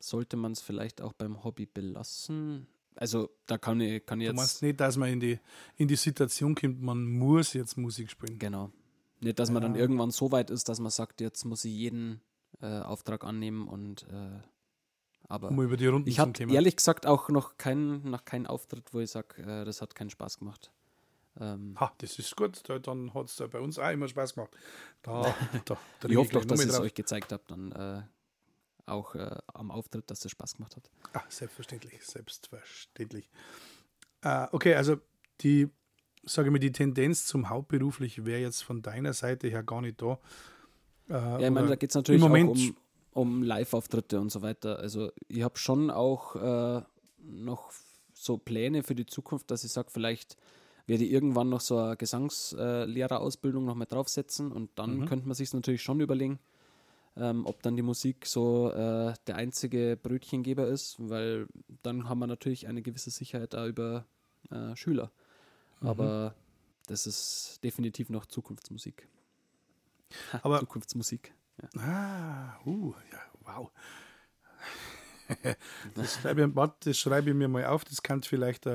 [0.00, 2.66] sollte man es vielleicht auch beim Hobby belassen.
[3.00, 4.36] Also da kann ich, kann ich Du jetzt.
[4.36, 5.38] meinst nicht, dass man in die,
[5.76, 8.38] in die Situation kommt, man muss jetzt Musik spielen.
[8.38, 8.72] Genau.
[9.20, 9.80] Nicht, dass man dann Ja.
[9.80, 12.20] irgendwann so weit ist, dass man sagt, jetzt muss ich jeden
[12.60, 14.40] äh, Auftrag annehmen und äh,
[15.28, 16.52] aber Mal über die Runden ich Thema.
[16.54, 20.10] ehrlich gesagt auch noch keinen, noch keinen Auftritt, wo ich sage, äh, das hat keinen
[20.10, 20.72] Spaß gemacht.
[21.38, 22.62] Ähm, Ha, das ist gut.
[22.68, 24.56] Da, dann hat es bei uns auch immer Spaß gemacht.
[25.02, 25.22] Da,
[25.66, 28.02] da, da ich hoffe doch, dass ich es euch gezeigt habe, dann äh,
[28.88, 30.90] auch äh, am Auftritt, dass es Spaß gemacht hat.
[31.12, 33.28] Ah, selbstverständlich, selbstverständlich.
[34.22, 34.96] Äh, okay, also
[35.40, 35.68] die,
[36.24, 40.18] sage mal, die Tendenz zum hauptberuflich wäre jetzt von deiner Seite her gar nicht da.
[41.08, 42.76] Äh, Ja, ich meine, da geht es natürlich im Moment auch um,
[43.12, 44.78] um Live-Auftritte und so weiter.
[44.78, 46.82] Also ich habe schon auch äh,
[47.18, 47.72] noch
[48.12, 50.36] so Pläne für die Zukunft, dass ich sage, vielleicht
[50.86, 55.06] werde ich irgendwann noch so eine Gesangslehrerausbildung noch mal draufsetzen und dann Mhm.
[55.06, 56.38] könnte man sich natürlich schon überlegen,
[57.18, 61.46] ähm, ob dann die Musik so äh, der einzige Brötchengeber ist, weil
[61.82, 64.06] dann haben wir natürlich eine gewisse Sicherheit da über
[64.50, 65.10] äh, Schüler.
[65.80, 65.88] Mhm.
[65.88, 66.34] Aber
[66.86, 69.08] das ist definitiv noch Zukunftsmusik.
[70.32, 71.34] Ha, Aber- Zukunftsmusik.
[71.76, 73.70] Ah, uh, ja, wow.
[75.94, 77.84] Das schreibe, ich, warte, das schreibe ich mir mal auf.
[77.84, 78.72] Das kann vielleicht ein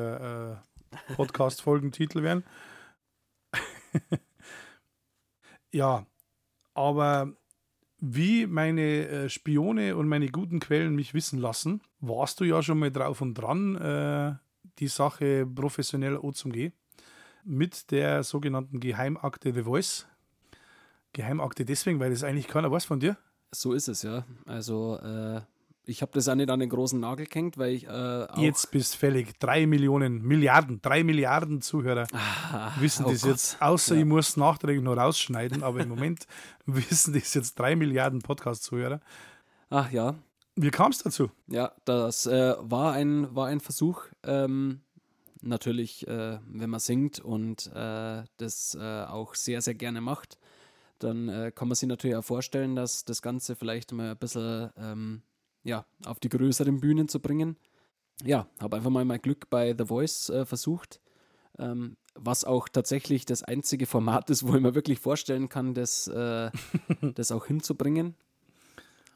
[0.52, 2.44] äh, Podcast-Folgentitel werden.
[5.72, 6.06] ja,
[6.76, 7.36] aber
[8.06, 12.80] wie meine äh, Spione und meine guten Quellen mich wissen lassen, warst du ja schon
[12.80, 14.34] mal drauf und dran, äh,
[14.80, 16.74] die Sache professionell anzugehen.
[17.46, 20.06] Mit der sogenannten Geheimakte The Voice.
[21.14, 23.16] Geheimakte deswegen, weil das eigentlich keiner weiß von dir.
[23.52, 24.26] So ist es, ja.
[24.46, 25.40] Also, äh,
[25.86, 28.38] ich habe das auch nicht an den großen Nagel gehängt, weil ich äh, auch.
[28.38, 29.38] Jetzt bist fällig.
[29.40, 33.32] Drei Millionen, Milliarden, drei Milliarden Zuhörer Ah, wissen oh das Gott.
[33.32, 34.02] jetzt, außer Ja.
[34.02, 36.26] ich muss nachträglich noch rausschneiden, aber im Moment
[36.66, 39.02] wissen das jetzt drei Milliarden Podcast-Zuhörer.
[39.70, 40.16] Ach ja.
[40.56, 41.32] Wie kam es dazu?
[41.48, 44.04] Ja, das äh, war, ein, war ein Versuch.
[44.24, 44.82] Ähm,
[45.42, 50.38] natürlich, äh, wenn man singt und äh, das äh, auch sehr, sehr gerne macht,
[51.00, 54.70] dann äh, kann man sich natürlich auch vorstellen, dass das Ganze vielleicht mal ein bisschen
[54.78, 55.22] ähm,
[55.64, 57.58] ja, auf die größeren Bühnen zu bringen.
[58.24, 61.00] Ja, habe einfach mal mein Glück bei The Voice äh, versucht,
[61.58, 66.08] ähm, was auch tatsächlich das einzige Format ist, wo ich mir wirklich vorstellen kann, das,
[66.08, 66.52] äh,
[67.16, 68.16] das auch hinzubringen.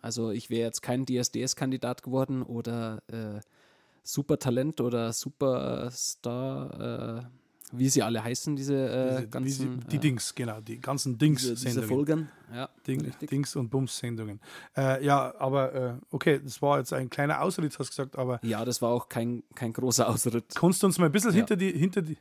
[0.01, 3.41] Also ich wäre jetzt kein DSDS-Kandidat geworden oder äh,
[4.03, 6.79] Supertalent oder Superstar,
[7.19, 7.23] äh,
[7.73, 9.49] wie sie alle heißen, diese, äh, Diese- ganzen
[9.81, 11.87] sie- die äh, Dings, genau, die ganzen diese, diese Dings-Sendungen.
[11.89, 12.29] Folgen.
[12.53, 13.11] Ja, Ding.
[13.29, 14.39] Dings und Bums-Sendungen.
[14.77, 18.39] Äh, ja, aber äh, okay, das war jetzt ein kleiner Ausritt, hast du gesagt, aber
[18.41, 20.45] Ja, das war auch kein, kein großer Ausritt.
[20.55, 21.37] kannst du uns mal ein bisschen Ja.
[21.37, 22.17] hinter, die, hinter, die,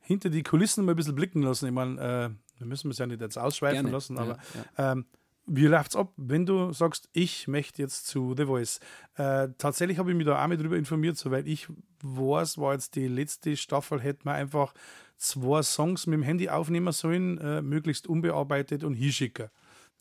[0.00, 1.66] hinter die Kulissen mal ein bisschen blicken lassen?
[1.66, 3.90] Ich meine, äh, wir müssen es ja nicht jetzt ausschweifen Gerne.
[3.92, 4.38] lassen, Ja, aber
[4.76, 4.92] ja.
[4.92, 5.04] Ähm,
[5.46, 8.80] wie läuft's ab, wenn du sagst, ich möchte jetzt zu The Voice?
[9.16, 11.68] Äh, tatsächlich habe ich mich da auch mal drüber informiert, soweit ich
[12.02, 14.72] weiß, war jetzt die letzte Staffel, hätte man einfach
[15.16, 19.48] zwei Songs mit dem Handy aufnehmen sollen, äh, möglichst unbearbeitet und hinschicken.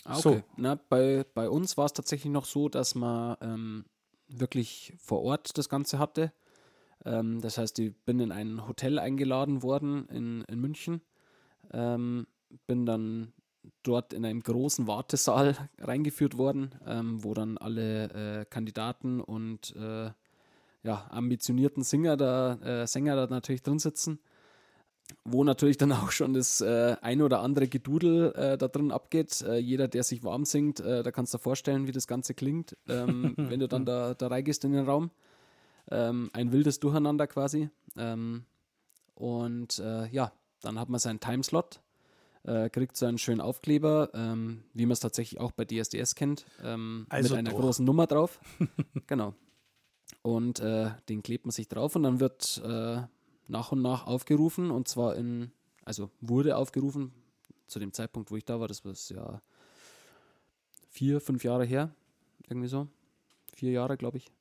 [0.04, 0.32] Ah, So.
[0.32, 0.44] okay.
[0.58, 3.86] Na, bei, bei uns war es tatsächlich noch so, dass man ähm,
[4.28, 6.34] wirklich vor Ort das Ganze hatte.
[7.06, 11.02] Ähm, das heißt, ich bin in ein Hotel eingeladen worden in, in München.
[11.72, 12.28] Ähm,
[12.68, 13.34] bin dann
[13.84, 20.12] dort in einem großen Wartesaal reingeführt worden, ähm, wo dann alle äh, Kandidaten und äh,
[20.84, 24.20] ja, ambitionierten Singer da, äh, Sänger da natürlich drin sitzen
[25.24, 29.42] wo natürlich dann auch schon das äh, ein oder andere Gedudel äh, da drin abgeht.
[29.42, 32.78] Äh, jeder, der sich warm singt, da kannst du dir vorstellen, wie das Ganze klingt,
[32.88, 35.12] ähm, wenn du dann da, da reingehst in den Raum.
[35.90, 37.70] Ähm, ein wildes Durcheinander quasi.
[37.98, 38.46] Ähm,
[39.16, 41.82] und ja, dann hat man seinen Timeslot,
[42.44, 46.46] äh, kriegt so einen schönen Aufkleber, ähm, wie man es tatsächlich auch bei DSDS kennt,
[46.64, 47.60] ähm, Also mit einer doch.
[47.60, 48.40] großen Nummer drauf.
[49.08, 49.36] genau.
[50.22, 53.02] Und äh, den klebt man sich drauf und dann wird äh,
[53.48, 55.52] nach und nach aufgerufen und zwar in,
[55.84, 57.12] also wurde aufgerufen
[57.68, 59.42] zu dem Zeitpunkt, wo ich da war, das war ja
[60.90, 61.94] vier, fünf Jahre her,
[62.50, 62.88] irgendwie so,
[63.56, 64.32] vier Jahre, glaube ich.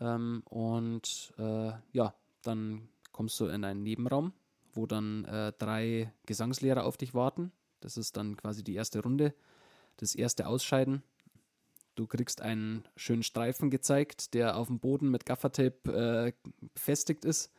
[0.00, 4.32] Ähm, und äh, ja, dann kommst du in einen Nebenraum,
[4.76, 7.52] wo dann äh, drei Gesangslehrer auf dich warten.
[7.80, 9.34] Das ist dann quasi die erste Runde,
[9.96, 11.02] das erste Ausscheiden.
[11.94, 17.50] Du kriegst einen schönen Streifen gezeigt, der auf dem Boden mit Gaffertape äh, befestigt ist.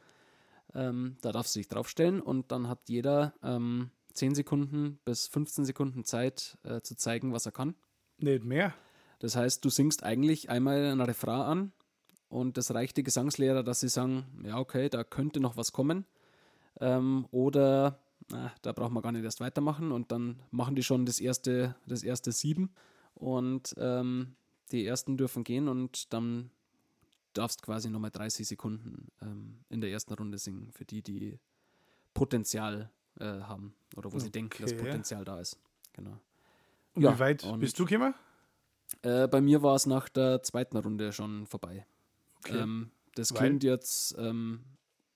[0.76, 5.66] Ähm, da darfst du dich draufstellen und dann hat jeder ähm, 10 Sekunden bis 15
[5.66, 7.76] Sekunden Zeit äh, zu zeigen, was er kann.
[8.20, 8.74] Nicht mehr.
[9.20, 11.72] Das heißt, du singst eigentlich einmal ein Refrain an
[12.30, 16.06] und das reicht die Gesangslehrer, dass sie sagen, ja, okay, da könnte noch was kommen.
[16.80, 21.06] Ähm, oder na, da braucht man gar nicht erst weitermachen und dann machen die schon
[21.06, 22.72] das erste, das erste Sieben
[23.16, 24.36] und ähm,
[24.72, 26.52] die ersten dürfen gehen und dann
[27.34, 31.40] darfst quasi nochmal 30 Sekunden ähm, in der ersten Runde singen, für die, die
[32.13, 34.26] Potenzial äh, haben oder wo okay.
[34.26, 35.58] sie denken, dass Potenzial da ist.
[35.94, 36.20] Genau.
[36.96, 38.13] Und ja, wie weit bist du gekommen?
[39.02, 41.86] Äh, bei mir war es nach der zweiten Runde schon vorbei.
[42.40, 42.58] Okay.
[42.58, 43.40] Ähm, das Weil?
[43.40, 44.62] klingt jetzt, ähm,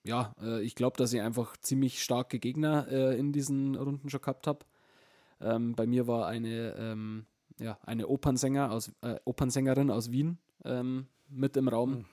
[0.04, 4.22] ja, äh, ich glaube, dass ich einfach ziemlich starke Gegner äh, in diesen Runden schon
[4.22, 4.66] gehabt habe.
[5.40, 7.26] Ähm, bei mir war eine, ähm,
[7.60, 11.92] ja, eine Opernsänger aus, äh, Opernsängerin aus Wien ähm, mit im Raum.
[11.92, 12.06] Mhm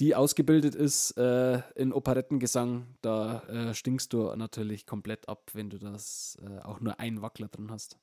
[0.00, 5.78] die ausgebildet ist äh, in Operettengesang, da äh, stinkst du natürlich komplett ab, wenn du
[5.78, 7.98] das äh, auch nur einen Wackler drin hast.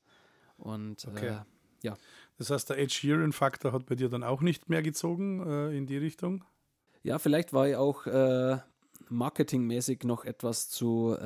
[0.56, 1.40] Und okay.
[1.82, 1.96] ja.
[2.38, 5.96] Das heißt, der Ed Sheeran-Faktor hat bei dir dann auch nicht mehr gezogen in die
[5.96, 6.44] Richtung?
[7.02, 8.58] Ja, vielleicht war ich auch äh,
[9.08, 11.16] marketingmäßig noch etwas zu,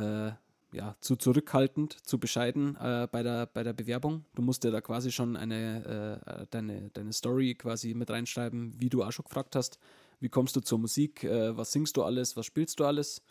[0.72, 4.24] ja, zu zurückhaltend, zu bescheiden bei, der, bei der Bewerbung.
[4.34, 9.02] Du musst ja da quasi schon eine, deine, deine Story quasi mit reinschreiben, wie du
[9.02, 9.78] auch schon gefragt hast.
[10.22, 13.22] Wie kommst du zur Musik, äh, was singst du alles, was spielst du alles,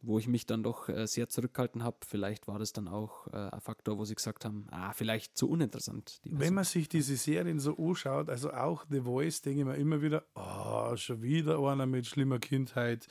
[0.00, 1.98] wo ich mich dann doch äh, sehr zurückgehalten habe.
[2.06, 5.50] Vielleicht war das dann auch äh, ein Faktor, wo sie gesagt haben, ah, vielleicht zu
[5.50, 6.20] uninteressant.
[6.24, 10.00] Wenn man sich diese Serien so anschaut, also auch The Voice, denke ich mir immer
[10.00, 13.08] wieder, oh, schon wieder einer mit schlimmer Kindheit,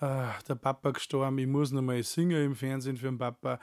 [0.00, 3.58] ah, der Papa gestorben, ich muss nochmal singen im Fernsehen für den Papa.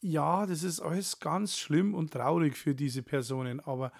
[0.00, 3.92] Ja, das ist alles ganz schlimm und traurig für diese Personen, aber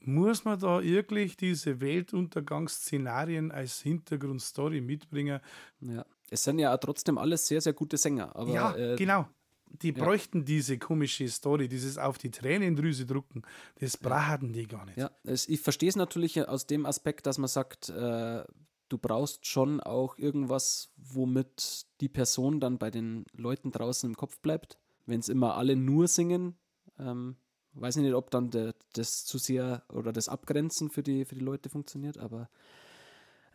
[0.00, 5.40] muss man da wirklich diese Weltuntergangsszenarien als Hintergrundstory mitbringen?
[5.80, 8.34] Ja, es sind ja trotzdem alles sehr, sehr gute Sänger.
[8.36, 9.26] Aber, ja, äh, genau.
[9.82, 10.04] Die ja.
[10.04, 13.42] bräuchten diese komische Story, dieses auf die Tränendrüse drucken.
[13.80, 14.98] Das brachten die gar nicht.
[14.98, 18.44] Ja, es, ich verstehe es natürlich aus dem Aspekt, dass man sagt, äh,
[18.88, 24.38] du brauchst schon auch irgendwas, womit die Person dann bei den Leuten draußen im Kopf
[24.38, 24.78] bleibt.
[25.06, 26.56] Wenn es immer alle nur singen,
[26.98, 27.36] ähm,
[27.74, 31.34] Weiß ich nicht, ob dann de, das zu sehr oder das Abgrenzen für die, für
[31.34, 32.48] die Leute funktioniert, aber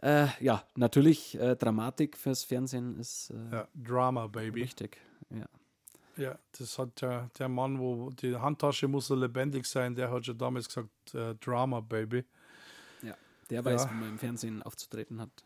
[0.01, 4.61] äh, ja, natürlich, äh, Dramatik fürs Fernsehen ist äh, ja, Drama, Baby.
[4.61, 4.97] Wichtig,
[5.29, 5.45] ja.
[6.17, 10.25] Ja, das hat der, der Mann, wo die Handtasche muss so lebendig sein, der hat
[10.25, 12.25] schon damals gesagt, äh, Drama, Baby.
[13.01, 13.15] Ja,
[13.49, 13.91] der weiß, ja.
[13.91, 15.45] wie man im Fernsehen aufzutreten hat.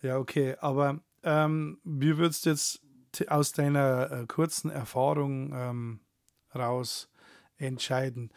[0.00, 2.80] Ja, okay, aber ähm, wie würdest du jetzt
[3.28, 6.00] aus deiner äh, kurzen Erfahrung ähm,
[6.54, 7.10] raus
[7.56, 8.30] entscheiden.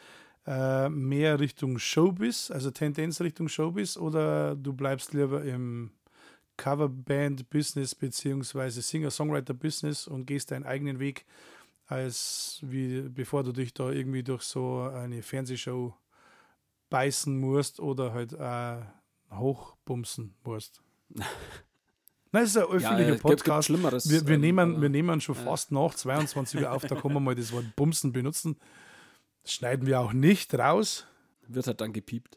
[0.48, 5.92] Äh, mehr Richtung Showbiz, also Tendenz Richtung Showbiz, oder du bleibst lieber im
[6.58, 11.26] Coverband-Business beziehungsweise Singer-Songwriter-Business und gehst deinen eigenen Weg,
[11.88, 15.94] als wie bevor du dich da irgendwie durch so eine Fernsehshow
[16.90, 18.86] beißen musst oder halt äh,
[19.36, 20.82] hochbumsen musst.
[22.32, 23.68] Nein, es ist ein öffentlicher ja, Podcast.
[23.70, 26.96] Gibt, gibt wir, wir, ähm, nehmen, wir nehmen schon fast nach 22 Uhr auf, da
[26.96, 28.58] kann man mal das Wort Bumsen benutzen.
[29.46, 31.06] Das schneiden wir auch nicht raus.
[31.48, 32.36] Wird halt dann gepiept.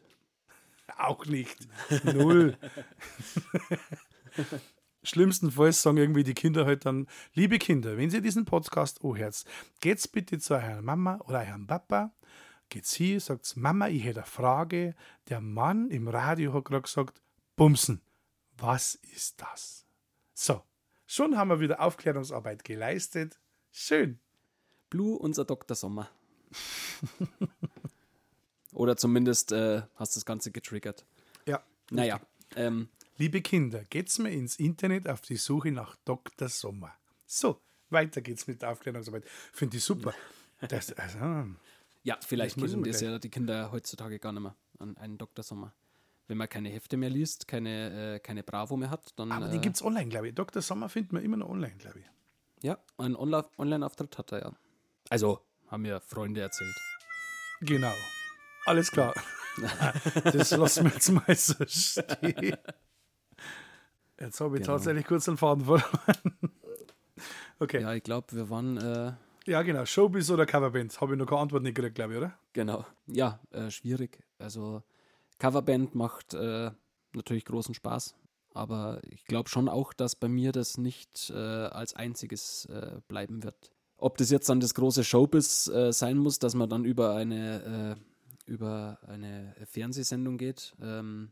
[0.95, 1.57] Auch nicht.
[2.03, 2.55] Null.
[5.01, 9.43] Schlimmstenfalls sagen irgendwie die Kinder halt dann, liebe Kinder, wenn Sie diesen Podcast anhört,
[9.79, 12.13] geht's bitte zu eurer Mama oder eurem Papa,
[12.69, 14.93] geht's hier, sagt's, Mama, ich hätte eine Frage.
[15.29, 17.23] Der Mann im Radio hat gerade gesagt,
[17.55, 18.03] Bumsen,
[18.55, 19.87] was ist das?
[20.35, 20.61] So,
[21.07, 23.39] schon haben wir wieder Aufklärungsarbeit geleistet.
[23.71, 24.19] Schön.
[24.91, 25.75] Blue, unser Dr.
[25.75, 26.11] Sommer.
[28.73, 31.05] Oder zumindest äh, hast das Ganze getriggert.
[31.45, 31.63] Ja.
[31.89, 32.21] Naja.
[32.55, 36.47] Ähm, Liebe Kinder, geht's mir ins Internet auf die Suche nach Dr.
[36.47, 36.93] Sommer.
[37.25, 37.59] So,
[37.89, 39.25] weiter geht's mit der Aufklärungsarbeit.
[39.51, 40.13] Finde ich super.
[40.67, 41.19] Das, also,
[42.03, 45.41] ja, vielleicht kennen das ja die Kinder heutzutage gar nicht mehr an einen Dr.
[45.41, 45.73] Sommer.
[46.27, 49.31] Wenn man keine Hefte mehr liest, keine, äh, keine Bravo mehr hat, dann.
[49.31, 50.35] Aber den äh, gibt es online, glaube ich.
[50.35, 50.61] Dr.
[50.61, 52.05] Sommer findet man immer noch online, glaube ich.
[52.61, 54.53] Ja, einen Online-Auftritt hat er ja.
[55.09, 56.75] Also haben mir Freunde erzählt.
[57.61, 57.93] Genau.
[58.65, 59.13] Alles klar.
[60.23, 62.57] das lassen wir jetzt mal so stehen.
[64.19, 64.73] Jetzt habe ich genau.
[64.73, 66.53] tatsächlich kurz den Faden verloren.
[67.59, 67.81] okay.
[67.81, 68.77] Ja, ich glaube, wir waren.
[68.77, 69.13] Äh,
[69.45, 69.85] ja, genau.
[69.85, 70.99] Showbiz oder Coverband?
[71.01, 72.33] Habe ich noch keine Antwort nicht gekriegt, glaube ich, oder?
[72.53, 72.85] Genau.
[73.07, 74.19] Ja, äh, schwierig.
[74.37, 74.83] Also,
[75.39, 76.71] Coverband macht äh,
[77.13, 78.15] natürlich großen Spaß.
[78.53, 83.43] Aber ich glaube schon auch, dass bei mir das nicht äh, als einziges äh, bleiben
[83.43, 83.71] wird.
[84.01, 87.97] Ob das jetzt dann das große Showbiz äh, sein muss, dass man dann über eine,
[88.47, 91.31] äh, über eine Fernsehsendung geht, ähm,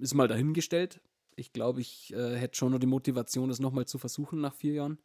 [0.00, 1.00] ist mal dahingestellt.
[1.36, 4.74] Ich glaube, ich äh, hätte schon noch die Motivation, das nochmal zu versuchen nach vier
[4.74, 4.98] Jahren.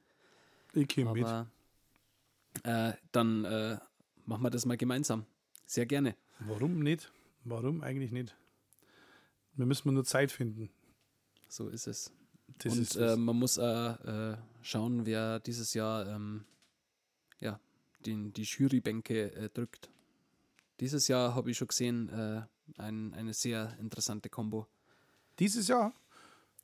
[0.73, 1.27] Ich gehe mit.
[2.63, 3.77] Äh, dann äh,
[4.25, 5.25] machen wir das mal gemeinsam.
[5.65, 6.15] Sehr gerne.
[6.39, 7.11] Warum nicht?
[7.43, 8.35] Warum eigentlich nicht?
[9.55, 10.69] Wir müssen nur Zeit finden.
[11.47, 12.11] So ist es.
[12.63, 16.45] Das und äh, man muss äh, äh, schauen, wer dieses Jahr ähm,
[17.39, 17.59] ja,
[18.05, 19.89] den, die Jurybänke äh, drückt.
[20.79, 22.09] Dieses Jahr habe ich schon gesehen,
[22.77, 24.65] ein, eine sehr interessante Kombo.
[25.37, 25.93] Dieses Jahr?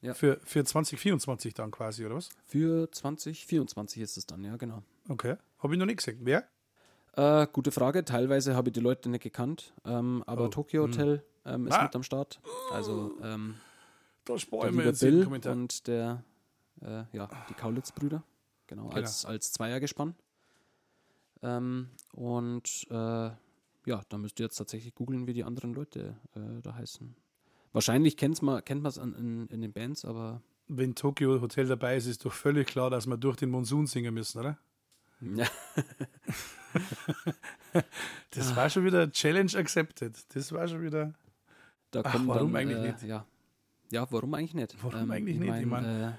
[0.02, 0.14] Ja.
[0.16, 2.30] Für, für 2024 dann quasi, oder was?
[2.46, 4.82] Für 2024 ist es dann, ja, genau.
[5.10, 5.36] Okay.
[5.60, 6.20] Habe ich noch nicht gesehen.
[6.24, 6.48] Wer?
[7.14, 8.06] Äh, gute Frage.
[8.06, 11.84] Teilweise habe ich die Leute nicht gekannt, ähm, aber Oh, Tokyo Hotel ähm, ist Ah.
[11.84, 12.40] mit am Start.
[12.72, 13.56] Also ähm,
[14.28, 15.54] Der liebe jetzt den Bill Kommentar.
[15.54, 16.24] und der,
[16.82, 18.24] äh, ja, die Kaulitz-Brüder.
[18.68, 20.16] Genau, als, als Zweiergespann.
[21.42, 26.62] Ähm, und äh, ja, da müsst ihr jetzt tatsächlich googeln, wie die anderen Leute äh,
[26.62, 27.16] da heißen.
[27.72, 31.96] Wahrscheinlich kennt's man, kennt man es in, in den Bands, aber Wenn Tokyo Hotel dabei
[31.96, 34.58] ist, ist doch völlig klar, dass wir durch den Monsun singen müssen, oder?
[35.22, 35.48] ja,
[38.32, 40.16] Das war schon wieder Challenge accepted.
[40.36, 41.13] Das war schon wieder.
[41.92, 43.04] da Ach, kommen warum dann, eigentlich äh, nicht?
[43.04, 43.26] Ja.
[43.91, 44.73] Ja, warum eigentlich nicht?
[44.73, 45.47] Ähm, Warum eigentlich nicht?
[45.47, 46.13] Ich mein, mein- äh,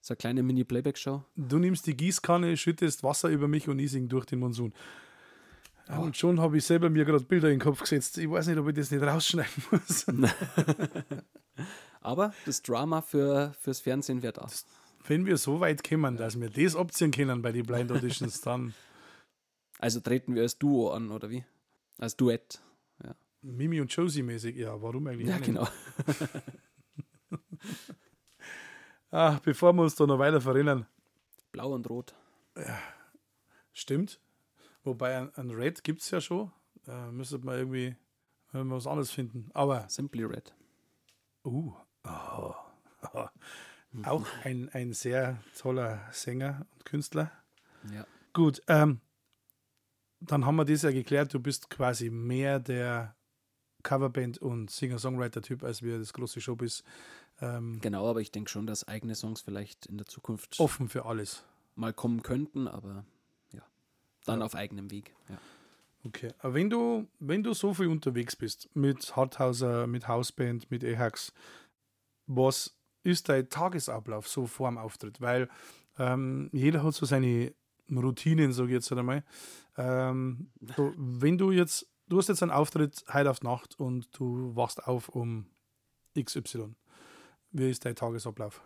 [0.00, 1.24] so eine kleine Mini-Playback-Show.
[1.36, 4.72] Du nimmst die Gießkanne, schüttest Wasser über mich und ich sing durch den Monsun.
[5.88, 8.16] Ja, und schon habe ich selber mir gerade Bilder in den Kopf gesetzt.
[8.18, 10.06] Ich weiß nicht, ob ich das nicht rausschneiden muss.
[12.00, 14.46] Aber das Drama für, fürs Fernsehen wird da.
[15.06, 18.74] Wenn wir so weit kommen, dass wir das abziehen können bei den Blind Auditions, dann
[19.78, 21.44] Also treten wir als Duo an, oder wie?
[21.98, 22.60] Als Duett.
[23.40, 24.56] Mimi und Josie mäßig.
[24.56, 25.28] Ja, warum eigentlich?
[25.28, 25.68] Ja, genau.
[29.10, 30.86] Ah, bevor wir uns da noch weiter verrennen,
[31.50, 32.14] Blau und Rot.
[33.72, 34.20] stimmt.
[34.84, 36.52] Wobei ein, ein Red gibt es ja schon.
[36.86, 37.96] Äh, müsste man irgendwie
[38.52, 39.50] äh, was anderes finden.
[39.54, 40.54] Aber Simply Red.
[41.44, 42.54] Uh, oh,
[44.04, 47.32] auch ein, ein sehr toller Sänger und Künstler.
[47.92, 48.06] Ja.
[48.32, 49.00] Gut, ähm,
[50.20, 51.32] dann haben wir das ja geklärt.
[51.32, 53.14] Du bist quasi mehr der
[53.82, 56.82] Coverband- und Singer-Songwriter-Typ, als wir das große Showbiz.
[57.40, 61.04] Ähm, Genau, aber ich denke schon, dass eigene Songs vielleicht in der Zukunft offen für
[61.06, 61.44] alles.
[61.76, 63.04] mal kommen könnten, aber
[63.52, 63.62] ja.
[64.24, 64.46] Dann Ja.
[64.46, 65.14] auf eigenem Weg.
[65.28, 65.38] Ja.
[66.04, 70.82] Okay, aber wenn du, wenn du so viel unterwegs bist mit Harthauser, mit Hausband, mit
[70.84, 71.32] EHAX,
[72.26, 75.20] was ist dein Tagesablauf so vor dem Auftritt?
[75.20, 75.48] Weil
[75.98, 77.52] ähm, jeder hat so seine
[77.90, 79.24] Routinen, sage ich jetzt einmal.
[79.76, 84.54] Ähm, so, wenn du jetzt, du hast jetzt einen Auftritt heute auf Nacht und du
[84.56, 85.46] wachst auf um
[86.18, 86.74] XY.
[87.52, 88.62] Wie ist dein Tagesablauf?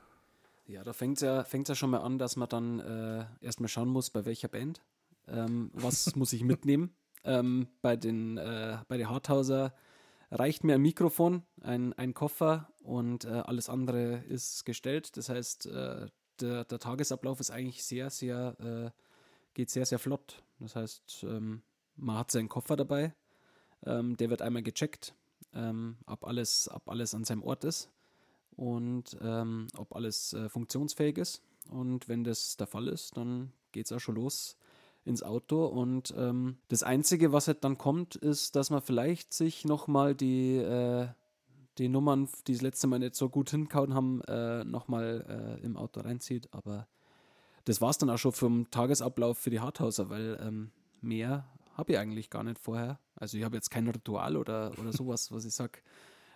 [0.66, 3.68] Ja, da fängt es ja, fängt's ja schon mal an, dass man dann äh, erstmal
[3.68, 4.82] schauen muss, bei welcher Band.
[5.28, 6.94] Ähm, was muss ich mitnehmen?
[7.24, 9.74] Ähm, bei den äh, bei den Harthauser
[10.30, 15.16] reicht mir ein Mikrofon, ein, ein Koffer und äh, alles andere ist gestellt.
[15.16, 16.06] Das heißt, äh,
[16.40, 18.90] der, der Tagesablauf ist eigentlich sehr, sehr, äh,
[19.54, 20.42] geht sehr, sehr flott.
[20.58, 21.62] Das heißt, ähm,
[21.96, 23.14] man hat seinen Koffer dabei,
[23.86, 25.14] ähm, der wird einmal gecheckt,
[25.54, 27.90] ähm, ob, alles, ob alles an seinem Ort ist
[28.56, 31.42] und ähm, ob alles äh, funktionsfähig ist.
[31.70, 34.56] Und wenn das der Fall ist, dann geht es auch schon los
[35.04, 35.66] ins Auto.
[35.66, 40.56] Und ähm, das Einzige, was halt dann kommt, ist, dass man vielleicht sich nochmal die,
[40.56, 41.08] äh,
[41.78, 45.76] die Nummern, die das letzte Mal nicht so gut hinkauen haben, äh, nochmal äh, im
[45.76, 46.48] Auto reinzieht.
[46.52, 46.86] Aber
[47.64, 51.92] das war es dann auch schon vom Tagesablauf für die Harthauser, weil ähm, mehr habe
[51.92, 52.98] ich eigentlich gar nicht vorher.
[53.16, 55.80] Also ich habe jetzt kein Ritual oder, oder sowas, was ich sage,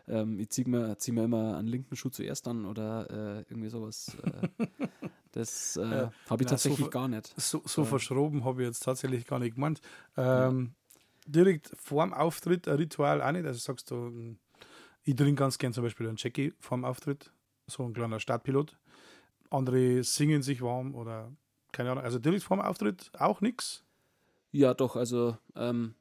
[0.09, 3.69] ähm, ich ziehe mir, zieh mir immer einen linken Schuh zuerst an oder äh, irgendwie
[3.69, 4.17] sowas.
[4.23, 4.65] Äh,
[5.33, 7.35] das äh, Ja, habe ich na, so tatsächlich ver- gar nicht.
[7.37, 7.89] So, so Ja.
[7.89, 9.81] verschroben habe ich jetzt tatsächlich gar nicht gemeint.
[10.17, 10.75] Ähm,
[11.29, 13.45] Direkt vorm Auftritt ein Ritual auch nicht.
[13.47, 14.39] Also sagst du, ähm,
[15.03, 17.33] ich trinke ganz gern zum Beispiel einen Jackie vorm Auftritt,
[17.67, 18.79] so ein kleiner Startpilot.
[19.51, 21.33] Andere singen sich warm oder
[21.73, 22.05] keine Ahnung.
[22.05, 23.85] Also direkt vorm Auftritt auch nichts.
[24.57, 25.95] Ja, doch, also ähm,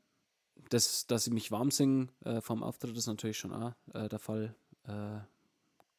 [0.70, 4.18] das, dass ich mich warm singe äh, vom Auftritt ist natürlich schon auch äh, der
[4.18, 4.56] Fall.
[4.84, 5.20] Äh,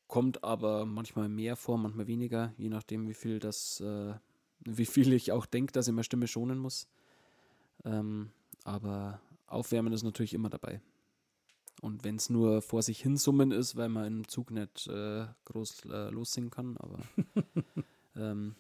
[0.07, 4.15] kommt aber manchmal mehr vor, manchmal weniger, je nachdem, wie viel das, äh,
[4.61, 6.89] wie viel ich auch denke, dass ich meine Stimme schonen muss.
[7.85, 8.31] Ähm,
[8.65, 10.81] aber Aufwärmen ist natürlich immer dabei.
[11.83, 15.27] Und wenn es nur vor sich hin summen ist, weil man im Zug nicht äh,
[15.45, 17.01] groß äh, lossingen kann, aber
[18.17, 18.55] ähm,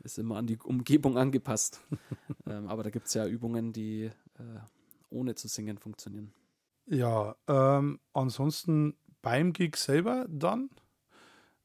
[0.00, 1.80] ist immer an die Umgebung angepasst.
[2.46, 4.60] ähm, aber da gibt es ja Übungen, die äh,
[5.10, 6.32] ohne zu singen funktionieren.
[6.86, 10.70] Ja, ähm, ansonsten beim Gig selber dann,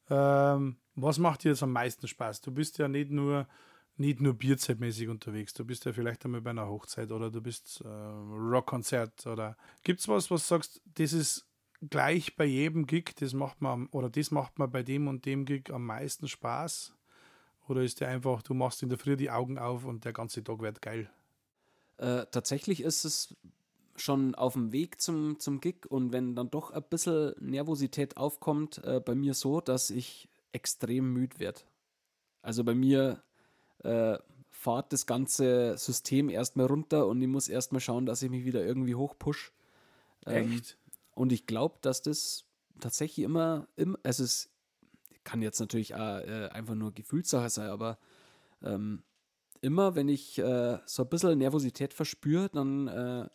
[0.09, 2.41] ähm, was macht dir jetzt am meisten Spaß?
[2.41, 3.47] Du bist ja nicht nur,
[3.97, 7.81] nicht nur bierzeitmäßig unterwegs, du bist ja vielleicht einmal bei einer Hochzeit oder du bist
[7.81, 11.47] äh, Rockkonzert oder gibt es was, was du sagst, das ist
[11.89, 15.45] gleich bei jedem Gig, das macht man oder das macht man bei dem und dem
[15.45, 16.95] Gig am meisten Spaß?
[17.67, 20.43] Oder ist der einfach, du machst in der Früh die Augen auf und der ganze
[20.43, 21.09] Tag wird geil?
[21.97, 23.35] Äh, tatsächlich ist es
[23.95, 28.83] schon auf dem Weg zum, zum Gig und wenn dann doch ein bisschen Nervosität aufkommt,
[28.83, 31.61] äh, bei mir so, dass ich extrem müde werde.
[32.41, 33.23] Also bei mir
[33.83, 34.17] äh,
[34.51, 38.63] fahrt das ganze System erstmal runter und ich muss erstmal schauen, dass ich mich wieder
[38.63, 39.53] irgendwie hochpush.
[40.25, 40.77] Ähm, Echt?
[41.13, 42.45] Und ich glaube, dass das
[42.79, 44.49] tatsächlich immer, immer also es
[45.25, 47.97] kann jetzt natürlich auch, äh, einfach nur Gefühlssache sein, aber
[48.63, 49.03] ähm,
[49.61, 53.27] immer, wenn ich äh, so ein bisschen Nervosität verspüre, dann äh,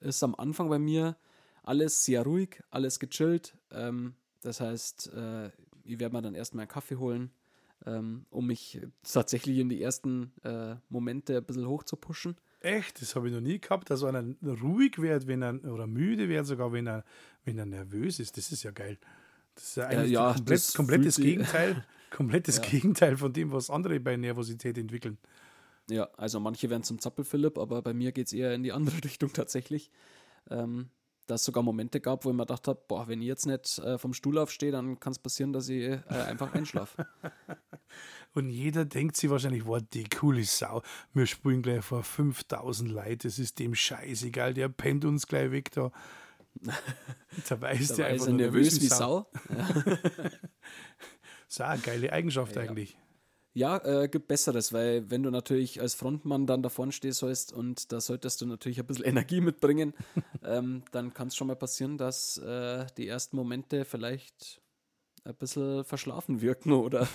[0.00, 1.16] ist am Anfang bei mir
[1.62, 3.56] alles sehr ruhig, alles gechillt.
[3.70, 5.48] Ähm, das heißt, äh,
[5.84, 7.30] ich werde mir dann erstmal einen Kaffee holen,
[7.86, 12.36] ähm, um mich tatsächlich in die ersten äh, Momente ein bisschen hoch zu pushen.
[12.60, 13.02] Echt?
[13.02, 16.46] Das habe ich noch nie gehabt, dass einer ruhig wird, wenn er oder müde wird,
[16.46, 17.04] sogar wenn er,
[17.44, 18.36] wenn er nervös ist.
[18.36, 18.98] Das ist ja geil.
[19.54, 22.62] Das ist ja eigentlich ja, ja, komplett, komplettes Gegenteil, komplettes ja.
[22.62, 25.18] Gegenteil von dem, was andere bei Nervosität entwickeln.
[25.90, 28.96] Ja, also manche werden zum Zappelphilipp, aber bei mir geht es eher in die andere
[29.04, 29.90] Richtung tatsächlich.
[30.50, 30.90] Ähm,
[31.26, 33.78] dass es sogar Momente gab, wo ich mir gedacht habe, boah, wenn ich jetzt nicht
[33.78, 37.06] äh, vom Stuhl aufstehe, dann kann es passieren, dass ich äh, einfach einschlafe.
[38.34, 40.82] Und jeder denkt sich wahrscheinlich, wow, die coole Sau,
[41.12, 45.70] wir spielen gleich vor 5000 Leuten, das ist dem scheißegal, der pennt uns gleich weg
[45.72, 45.92] da.
[47.48, 48.96] da weiß der einfach nervös wie Sau.
[48.96, 49.30] Sau.
[51.58, 51.68] Ja.
[51.68, 52.96] eine geile Eigenschaft ja, eigentlich.
[53.54, 57.52] Ja, äh, gibt Besseres, weil wenn du natürlich als Frontmann dann da vorne stehen sollst
[57.52, 59.92] und da solltest du natürlich ein bisschen Energie mitbringen,
[60.42, 64.62] ähm, dann kann es schon mal passieren, dass äh, die ersten Momente vielleicht
[65.24, 67.06] ein bisschen verschlafen wirken oder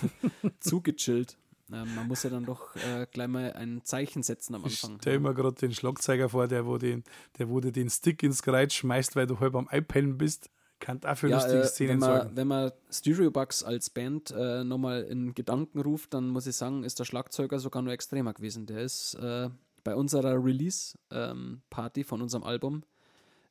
[0.60, 1.36] zu gechillt.
[1.72, 4.92] Ähm, man muss ja dann doch äh, gleich mal ein Zeichen setzen am Anfang.
[4.92, 7.04] Ich stell mir gerade den Schlagzeuger vor, der wo, den,
[7.38, 10.50] der wo dir den Stick ins Kreuz schmeißt, weil du halb am iPaden bist.
[10.80, 12.36] Kann dafür ja, lustige äh, Szenen wenn man, sorgen.
[12.36, 17.00] Wenn man Stereobugs als Band äh, nochmal in Gedanken ruft, dann muss ich sagen, ist
[17.00, 18.66] der Schlagzeuger sogar nur extremer gewesen.
[18.66, 19.50] Der ist äh,
[19.82, 22.84] bei unserer Release-Party ähm, von unserem Album,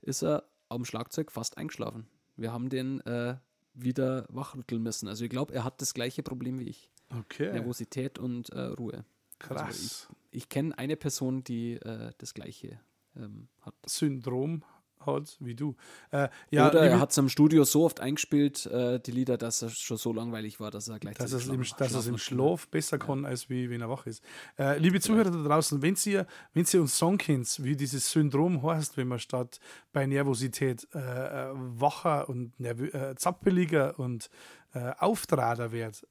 [0.02, 2.08] ist er am Schlagzeug fast eingeschlafen.
[2.38, 3.36] Wir haben den äh,
[3.74, 5.08] wieder wachrütteln müssen.
[5.08, 6.90] Also ich glaube, er hat das gleiche Problem wie ich.
[7.10, 7.52] Okay.
[7.52, 9.06] Nervosität und äh, Ruhe.
[9.40, 9.62] Krass.
[9.62, 12.80] Also ich, ich kenne eine Person, die äh, das gleiche
[13.16, 13.76] ähm, hat.
[13.86, 14.64] Syndrom
[15.00, 15.76] hat wie du.
[16.12, 19.62] Äh, ja, Oder er hat es im Studio so oft eingespielt, äh, die Lieder, dass
[19.62, 22.68] er schon so langweilig war, dass er gleich dass es im, dass es im Schlaf
[22.68, 24.24] besser kann, als wie wenn er wach ist.
[24.58, 28.64] Äh, liebe Zuhörer da draußen, wenn ihr, wenn ihr uns Song kennt, wie dieses Syndrom
[28.64, 29.60] heißt, wenn man statt
[29.94, 34.30] bei Nervosität äh, wacher und äh, zappeliger und
[34.74, 36.06] äh, auftrader wird,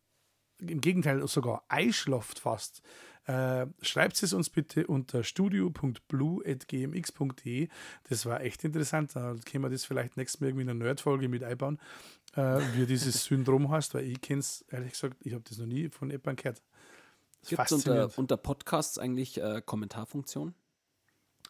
[0.60, 2.82] im Gegenteil sogar einschlaft fast,
[3.26, 7.68] äh, schreibt es uns bitte unter studio.blue.gmx.de.
[8.08, 9.16] Das war echt interessant.
[9.16, 11.80] Da können wir das vielleicht nächstes Mal irgendwie in einer Nerd-Folge mit einbauen,
[12.36, 15.66] äh, wie dieses Syndrom heißt, weil ich kenne es, ehrlich gesagt, ich habe das noch
[15.66, 16.62] nie von jemandem gehört.
[17.48, 20.54] Gibt es unter, unter Podcasts eigentlich äh, Kommentarfunktion?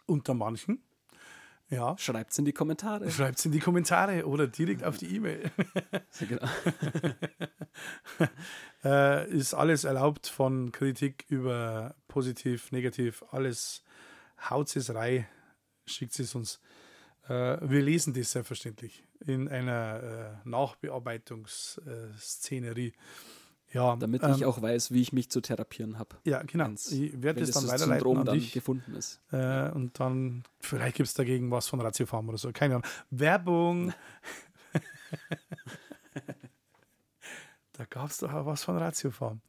[0.06, 0.85] Unter manchen.
[1.68, 1.96] Ja.
[1.98, 3.10] Schreibt es in die Kommentare.
[3.10, 5.50] Schreibt es in die Kommentare oder direkt auf die E-Mail.
[6.20, 6.46] genau.
[8.84, 13.82] äh, ist alles erlaubt von Kritik über positiv, negativ, alles.
[14.50, 15.26] Haut es rein,
[15.86, 16.60] schickt es uns.
[17.28, 22.92] Äh, wir lesen das selbstverständlich in einer äh, Nachbearbeitungsszenerie.
[23.76, 26.16] Ja, damit ähm, ich auch weiß, wie ich mich zu therapieren habe.
[26.24, 26.70] Ja, genau.
[26.70, 28.52] Ich werde das dann weiterleiten Syndrom an dann dich.
[28.52, 29.20] gefunden ist.
[29.32, 32.52] Äh, und dann, vielleicht gibt es dagegen was von Ratiofarm oder so.
[32.52, 32.88] Keine Ahnung.
[33.10, 33.92] Werbung.
[37.72, 39.42] da gab es doch auch was von Ratiofarm.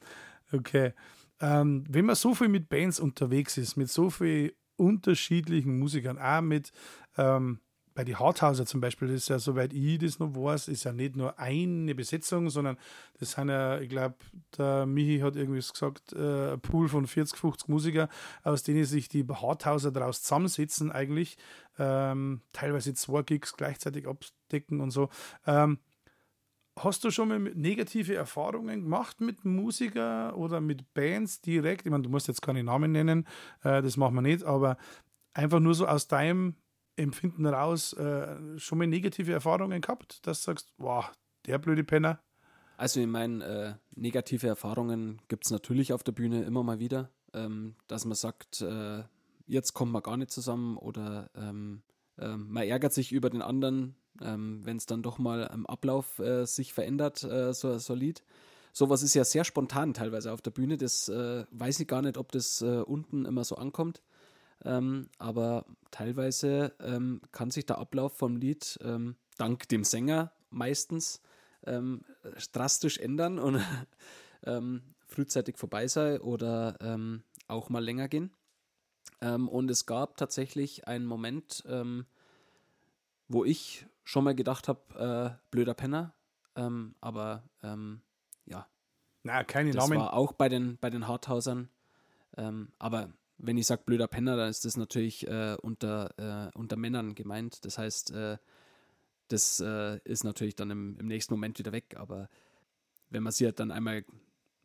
[0.52, 0.94] Okay.
[1.40, 6.42] Ähm, wenn man so viel mit Bands unterwegs ist, mit so vielen unterschiedlichen Musikern, auch
[6.42, 6.74] mit
[7.18, 7.62] ähm,
[7.98, 10.94] bei die Harthauser zum Beispiel, das ist ja, soweit ich das noch weiß, ist ja
[10.94, 12.78] nicht nur eine Besetzung, sondern
[13.20, 14.14] das sind ja, ich glaube,
[14.56, 18.08] der Michi hat irgendwie gesagt, äh, ein Pool von 40, 50 Musiker,
[18.44, 21.38] aus denen sich die Harthauser daraus zusammensetzen, eigentlich.
[21.80, 25.10] Ähm, teilweise zwei Gigs gleichzeitig abdecken und so.
[25.48, 25.80] Ähm,
[26.80, 31.88] Hast du schon mal negative Erfahrungen gemacht mit Musikern oder mit Bands direkt?
[31.88, 33.28] Ich meine, du musst jetzt keine Namen nennen,
[33.64, 34.78] äh, das machen wir nicht, aber
[35.34, 36.54] einfach nur so aus deinem
[36.98, 41.10] Empfinden raus äh, schon mal negative Erfahrungen gehabt, dass du sagst, wow,
[41.46, 42.20] der blöde Penner?
[42.78, 47.10] Also ich meine, äh, negative Erfahrungen gibt es natürlich auf der Bühne immer mal wieder,
[47.34, 49.04] ähm, dass man sagt, äh,
[49.48, 51.82] jetzt kommt man gar nicht zusammen oder ähm,
[52.20, 56.20] ähm man ärgert sich über den anderen, ähm, wenn es dann doch mal im Ablauf
[56.20, 58.24] äh, sich verändert, äh, so, so ein Lied.
[58.74, 62.18] Sowas ist ja sehr spontan teilweise auf der Bühne, das äh, weiß ich gar nicht,
[62.18, 64.04] ob das unten immer so ankommt.
[64.66, 71.22] Ähm, aber teilweise ähm, kann sich der Ablauf vom Lied ähm, dank dem Sänger meistens
[71.66, 72.02] ähm,
[72.52, 73.62] drastisch ändern und
[74.46, 76.76] ähm, frühzeitig vorbei sein oder
[77.48, 78.34] auch mal länger gehen.
[79.22, 81.64] und es gab tatsächlich einen Moment,
[83.30, 86.14] wo ich schon mal gedacht habe, äh, blöder Penner.
[86.56, 88.02] Ähm, aber ähm,
[88.46, 88.68] ja.
[89.24, 90.00] Na, keine das Namen.
[90.00, 91.70] war auch bei den, bei den Harthausern.
[92.38, 96.76] Ähm, aber wenn ich sage blöder Penner, dann ist das natürlich äh, unter, äh, unter
[96.76, 97.64] Männern gemeint.
[97.66, 98.38] Das heißt, äh,
[99.28, 101.96] das äh, ist natürlich dann im, im, nächsten Moment wieder weg.
[101.98, 102.30] Aber
[103.10, 104.06] wenn man sie halt dann einmal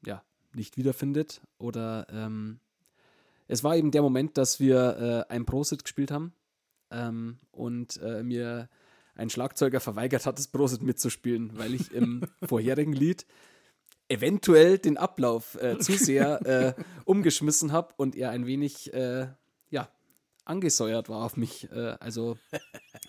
[0.04, 0.22] ja,
[0.54, 2.60] nicht wiederfindet oder ähm,
[3.48, 6.32] es war eben der Moment, dass wir äh, ein Prosit gespielt haben
[6.90, 8.68] ähm, und äh, mir
[9.14, 13.26] ein Schlagzeuger verweigert hat, das Prosit mitzuspielen, weil ich im vorherigen Lied
[14.12, 19.28] eventuell den Ablauf äh, zu sehr äh, umgeschmissen habe und er ein wenig äh,
[19.70, 19.88] ja,
[20.44, 21.70] angesäuert war auf mich.
[21.72, 22.36] Äh, also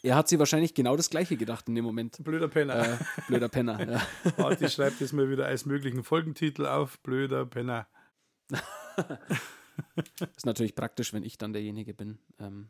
[0.01, 2.23] er hat sich wahrscheinlich genau das gleiche gedacht in dem Moment.
[2.23, 2.93] Blöder Penner.
[2.93, 2.97] Äh,
[3.27, 4.01] blöder Penner, ja.
[4.37, 6.99] Martin schreibt das mal wieder als möglichen Folgentitel auf.
[6.99, 7.87] Blöder Penner.
[10.37, 12.19] ist natürlich praktisch, wenn ich dann derjenige bin.
[12.39, 12.69] Ähm,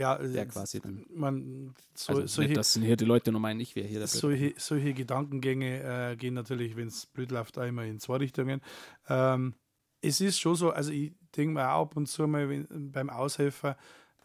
[0.00, 1.04] ja, der quasi dann.
[1.14, 4.54] Man, so, also solche, nicht, dass hier die Leute nur meinen, ich wäre hier solche,
[4.56, 8.62] solche Gedankengänge äh, gehen natürlich, wenn es blöd läuft, einmal in zwei Richtungen.
[9.08, 9.54] Ähm,
[10.00, 13.10] es ist schon so, also ich denke mir auch ab und zu mal wenn, beim
[13.10, 13.76] Aushelfer,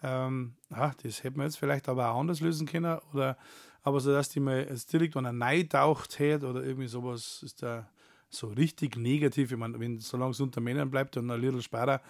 [0.01, 2.97] ähm, ach, das hätte man jetzt vielleicht aber auch anders lösen können.
[3.13, 3.37] Oder
[3.83, 7.61] aber so, dass die mal jetzt direkt an Neid taucht hätte oder irgendwie sowas ist
[7.61, 7.89] da
[8.29, 9.51] so richtig negativ.
[9.51, 12.01] Ich meine, wenn solange es unter Männern bleibt und ein little später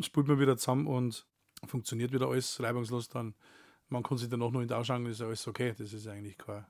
[0.00, 1.26] spielt man wieder zusammen und
[1.66, 3.34] funktioniert wieder alles reibungslos, dann
[3.88, 5.74] man kann sich dann auch nur in den Ausschauen, ist alles okay.
[5.76, 6.64] Das ist eigentlich kein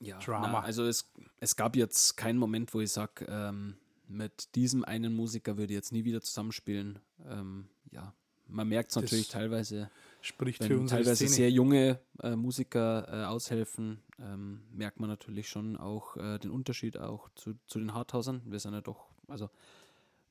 [0.00, 0.48] ja, Drama.
[0.48, 3.76] Na, also es, es gab jetzt keinen Moment, wo ich sage, ähm,
[4.08, 6.98] mit diesem einen Musiker würde ich jetzt nie wieder zusammenspielen.
[7.24, 8.12] Ähm, ja,
[8.48, 9.90] man merkt es natürlich teilweise.
[10.20, 15.76] Spricht für unsere teilweise sehr junge äh, Musiker äh, aushelfen, ähm, merkt man natürlich schon
[15.76, 18.42] auch äh, den Unterschied auch zu, zu den Harthausern.
[18.44, 19.48] Wir sind ja doch, also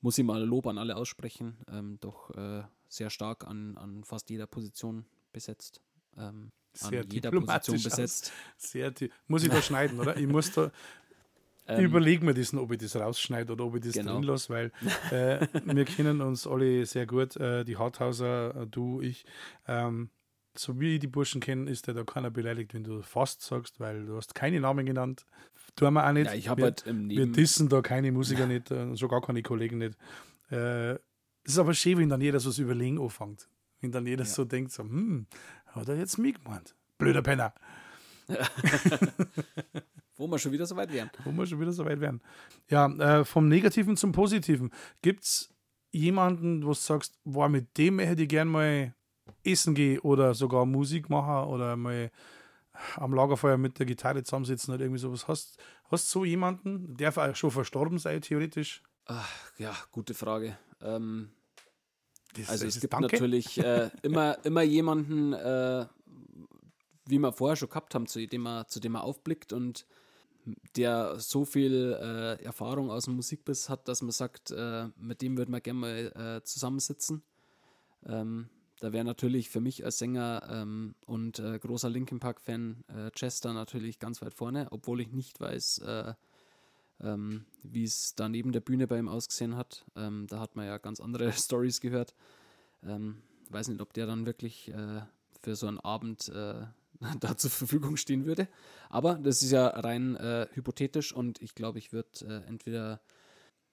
[0.02, 4.30] muss ich mal Lob an alle aussprechen, ähm, doch äh, sehr stark an, an fast
[4.30, 5.82] jeder Position besetzt.
[6.18, 8.32] Ähm, sehr an jeder Position besetzt.
[8.58, 8.94] Sehr
[9.28, 10.18] muss ich da schneiden, oder?
[10.18, 10.72] Ich muss da.
[11.68, 14.16] Ähm, überlege mir das, ob ich das rausschneide oder ob ich das genau.
[14.16, 14.72] drin lasse, weil
[15.12, 19.26] äh, wir kennen uns alle sehr gut, äh, die Harthauser, äh, du, ich.
[19.68, 20.10] Ähm,
[20.58, 24.08] so wie ich die Burschen kenne, ist da keiner beleidigt, wenn du fast sagst, weil
[24.08, 25.28] du hast keine Namen genannt.
[25.76, 26.26] Tun wir auch nicht.
[26.26, 29.44] Ja, ich habe halt im Wir dissen da keine Musiker nicht, äh, schon gar keine
[29.44, 29.98] Kollegen nicht.
[30.50, 30.98] Äh,
[31.44, 33.48] es ist aber schön, wenn dann jeder so das Überlegen anfängt.
[33.80, 34.30] Wenn dann jeder ja.
[34.30, 35.26] so denkt, so, hm,
[35.68, 36.76] hat er jetzt mich gemeint?
[36.98, 37.54] Blöder Penner.
[40.16, 41.10] Wo wir schon wieder so weit wären.
[41.24, 42.22] Wo wir schon wieder so weit wären.
[42.70, 44.72] Ja, äh, vom Negativen zum Positiven.
[45.02, 45.50] Gibt es
[45.92, 48.94] jemanden, wo du sagst, boah, mit dem hätte ich gern mal
[49.44, 52.12] essen gehen oder sogar Musik machen oder mal
[52.96, 55.28] am Lagerfeuer mit der Gitarre zusammensitzen oder irgendwie sowas.
[55.28, 55.58] Hast
[55.89, 58.84] du so jemanden, der schon verstorben sei, theoretisch?
[59.06, 60.58] Ach, ja, gute Frage.
[60.82, 61.32] Ähm,
[62.34, 63.16] das, also das es gibt danke.
[63.16, 65.86] natürlich äh, immer, immer jemanden, äh,
[67.06, 69.86] wie wir vorher schon gehabt haben, zu dem er, zu dem er aufblickt und
[70.76, 75.38] der so viel äh, Erfahrung aus dem Musikbiss hat, dass man sagt, äh, mit dem
[75.38, 77.22] würde man gerne mal äh, zusammensitzen.
[78.06, 78.49] Ähm,
[78.80, 82.84] da wäre natürlich für mich als Sänger ähm, und äh, großer Linkin Park-Fan
[83.14, 85.84] Chester natürlich ganz weit vorne, obwohl ich nicht weiß,
[87.02, 89.86] ähm, wie es da neben der Bühne bei ihm ausgesehen hat.
[89.95, 92.16] Ähm, da hat man ja ganz andere Stories gehört.
[92.84, 95.02] Ähm, weiß nicht, ob der dann wirklich äh,
[95.41, 96.66] für so einen Abend äh,
[97.20, 98.47] da zur Verfügung stehen würde.
[98.89, 103.02] Aber das ist ja rein äh, hypothetisch und ich glaube, ich würde äh, entweder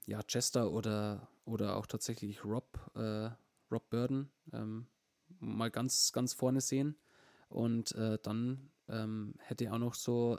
[0.06, 3.30] ja, Chester oder, oder auch tatsächlich Rob, äh,
[3.70, 4.86] Rob Burden ähm,
[5.38, 6.96] mal ganz, ganz vorne sehen.
[7.50, 10.38] Und äh, dann ähm, hätte ich auch noch so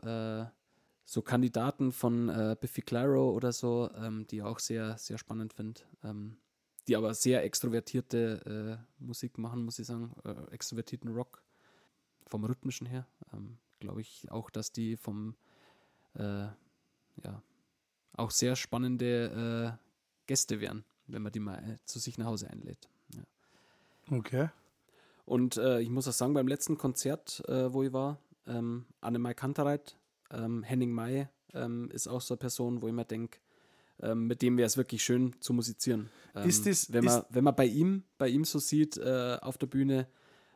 [1.10, 5.82] so Kandidaten von äh, Biffy Clyro oder so, ähm, die auch sehr, sehr spannend finde.
[6.04, 6.38] Ähm,
[6.88, 10.14] die aber sehr extrovertierte äh, Musik machen, muss ich sagen.
[10.24, 11.42] Äh, extrovertierten Rock.
[12.28, 13.08] Vom rhythmischen her.
[13.34, 15.36] Ähm, Glaube ich auch, dass die vom,
[16.14, 16.46] äh,
[17.24, 17.42] ja,
[18.14, 22.52] auch sehr spannende äh, Gäste wären, wenn man die mal äh, zu sich nach Hause
[22.52, 22.88] einlädt.
[23.16, 23.24] Ja.
[24.16, 24.50] Okay.
[25.26, 29.99] Und ich muss auch sagen, beim letzten Konzert, wo ich war, ähm, Annemai Kantereit,
[30.32, 33.40] ähm, Henning May ähm, ist auch so eine Person, wo ich mir denke,
[34.02, 36.10] ähm, mit dem wäre es wirklich schön zu musizieren.
[36.46, 39.38] ist ähm, das, wenn, man, ist wenn man bei ihm, bei ihm so sieht äh,
[39.42, 40.08] auf der Bühne,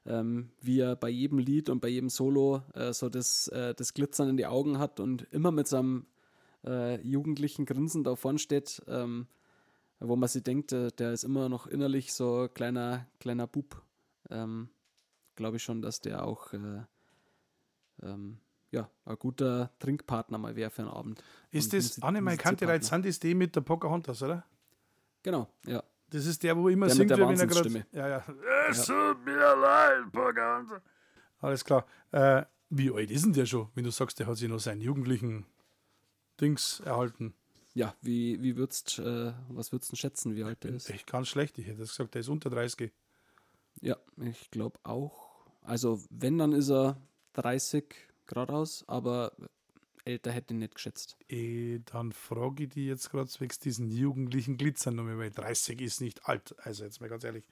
[0.05, 3.93] ähm, wie er bei jedem Lied und bei jedem Solo äh, so das, äh, das
[3.93, 6.05] Glitzern in die Augen hat und immer mit seinem
[6.65, 9.27] äh, jugendlichen Grinsen da vorne steht, ähm,
[9.99, 13.81] wo man sich denkt, äh, der ist immer noch innerlich so kleiner, kleiner Bub.
[15.35, 16.83] Glaube ich schon, dass der auch äh,
[18.73, 21.23] ja, ein guter Trinkpartner mal wäre für einen Abend.
[21.51, 24.45] Ist das Annemai Kantereit, sind das die mit der Pocahontas, oder?
[25.21, 25.83] Genau, ja.
[26.09, 27.85] Das ist der, wo immer der singt, der wenn er gerade.
[27.91, 28.25] Ja, ja.
[28.69, 30.81] Es tut mir leid, Pocahontas.
[31.39, 31.85] Alles klar.
[32.11, 34.81] Äh, Wie alt ist denn der schon, wenn du sagst, der hat sich noch seinen
[34.81, 35.45] jugendlichen
[36.41, 37.35] Dings erhalten?
[37.75, 40.89] Ja, wie, wie würdest, äh, was würdest du schätzen, wie alt der ist?
[40.89, 41.59] Echt ganz schlecht.
[41.59, 42.91] Ich hätte gesagt, der ist unter 30.
[43.81, 45.45] Ja, ich glaube auch.
[45.61, 46.97] Also, wenn, dann ist er
[47.33, 47.85] 30
[48.27, 49.31] geradeaus, aber
[50.05, 51.17] älter hätte ich nicht geschätzt.
[51.29, 56.01] Eh, dann frage ich die jetzt gerade zwecks diesen jugendlichen Glitzern nochmal, weil 30 ist
[56.01, 56.55] nicht alt.
[56.59, 57.47] Also, jetzt mal ganz ehrlich.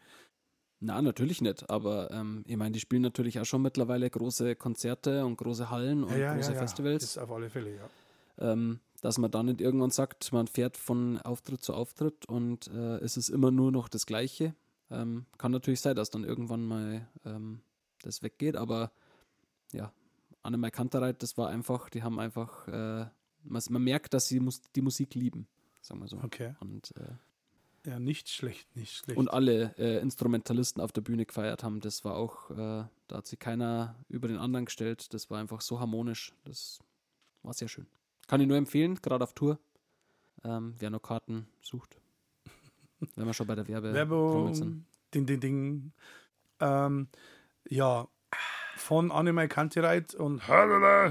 [0.84, 5.26] Na, natürlich nicht, aber ähm, ich meine, die spielen natürlich auch schon mittlerweile große Konzerte
[5.26, 7.04] und große Hallen und große Festivals.
[7.04, 7.90] Das auf alle Fälle, ja.
[8.40, 12.98] Ähm, dass man dann nicht irgendwann sagt, man fährt von Auftritt zu Auftritt und äh,
[12.98, 14.56] es ist immer nur noch das Gleiche.
[14.90, 17.62] Ähm, kann natürlich sein, dass dann irgendwann mal ähm,
[18.02, 18.92] das weggeht, aber
[19.74, 19.94] ja,
[20.44, 23.06] Annemai Kantereit, das war einfach, die haben einfach, äh,
[23.44, 25.48] man, man, merkt, dass sie mus die Musik lieben,
[25.82, 26.18] sagen wir so.
[26.24, 26.56] Okay.
[26.60, 29.18] Und, äh, ja, nicht schlecht, nicht schlecht.
[29.18, 32.56] Und alle äh, Instrumentalisten auf der Bühne gefeiert haben, das war auch, äh,
[33.08, 36.80] da hat sich keiner über den anderen gestellt, das war einfach so harmonisch, das
[37.42, 37.88] war sehr schön.
[38.28, 39.60] Kann ich nur empfehlen, gerade auf Tour.
[40.44, 41.98] Ähm, wer noch Karten sucht.
[43.16, 44.86] Wenn wir schon bei der Werbe Werbung sind.
[45.14, 45.92] Ding, ding, ding.
[46.60, 47.08] Ähm,
[47.68, 48.08] ja,
[48.82, 50.42] von Annemai Kantereit und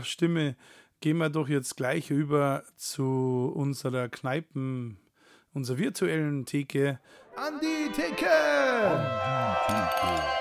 [0.02, 0.56] Stimme
[1.00, 4.98] gehen wir doch jetzt gleich über zu unserer Kneipen,
[5.54, 7.00] unserer virtuellen Theke.
[7.36, 8.28] An die Theke!
[8.28, 10.40] An die Theke.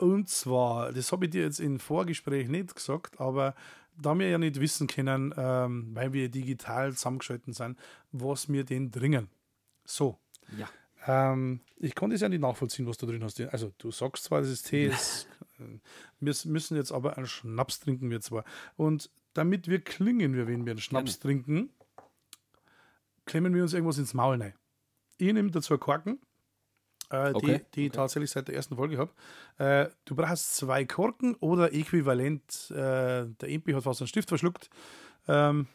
[0.00, 3.54] Und zwar, das habe ich dir jetzt im Vorgespräch nicht gesagt, aber
[3.96, 7.78] da wir ja nicht wissen können, ähm, weil wir digital zusammengeschalten sind,
[8.10, 9.28] was wir denn dringen.
[9.84, 10.18] So.
[10.56, 10.68] Ja.
[11.06, 13.40] Ähm, ich konnte es ja nicht nachvollziehen, was du drin hast.
[13.40, 15.28] Also, du sagst zwar, das ist Tee, ist,
[15.58, 15.78] äh,
[16.20, 18.44] wir müssen jetzt aber einen Schnaps trinken, wir zwar.
[18.76, 21.42] Und damit wir klingen, wir, wenn wir einen Schnaps Gerne.
[21.42, 21.70] trinken,
[23.24, 24.54] klemmen wir uns irgendwas ins Maul rein.
[25.18, 26.18] Ich nehme dazu Korken
[27.10, 27.40] äh, okay.
[27.40, 27.86] die, die okay.
[27.86, 29.10] ich tatsächlich seit der ersten Folge habe.
[29.58, 34.70] Äh, du brauchst zwei Korken oder äquivalent, äh, der Impi hat fast einen Stift verschluckt.
[35.28, 35.66] Ähm,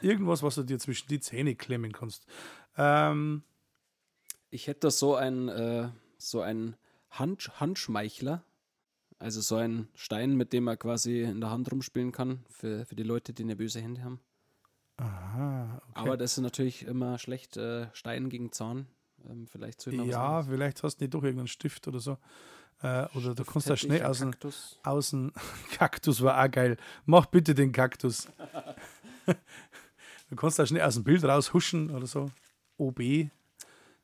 [0.00, 2.26] irgendwas, was du dir zwischen die Zähne klemmen kannst.
[2.76, 3.42] Ähm,
[4.50, 5.88] ich hätte so ein, äh,
[6.18, 6.76] so ein
[7.10, 8.44] Hand, Handschmeichler.
[9.18, 12.96] Also so ein Stein, mit dem man quasi in der Hand rumspielen kann, für, für
[12.96, 14.20] die Leute, die eine böse Hände haben.
[14.98, 15.92] Aha, okay.
[15.94, 18.86] Aber das ist natürlich immer schlecht, äh, Stein gegen Zahn
[19.28, 22.18] ähm, vielleicht zu Ja, vielleicht hast du nicht doch irgendeinen Stift oder so.
[22.82, 24.32] Äh, oder du kannst da schnell aus dem
[24.82, 25.32] außen.
[25.72, 26.76] Kaktus war auch geil.
[27.04, 28.28] Mach bitte den Kaktus.
[29.26, 32.30] du kannst da schnell aus dem Bild raushuschen oder so.
[32.76, 33.30] OB,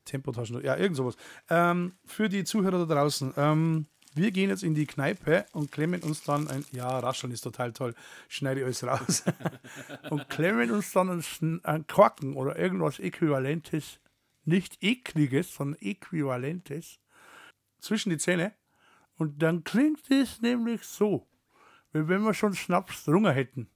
[0.05, 1.15] Tempotaschen, ja, irgend sowas.
[1.49, 6.01] Ähm, für die Zuhörer da draußen, ähm, wir gehen jetzt in die Kneipe und klemmen
[6.01, 7.95] uns dann ein, ja, rascheln ist total toll,
[8.27, 9.23] schneide ich alles raus.
[10.11, 11.09] und klemmen uns dann
[11.63, 13.99] einen Quacken oder irgendwas Äquivalentes
[14.45, 16.99] nicht ekliges, sondern äquivalentes
[17.79, 18.53] zwischen die Zähne.
[19.15, 21.27] Und dann klingt es nämlich so,
[21.91, 23.69] wie wenn wir schon Schnaps drunter hätten.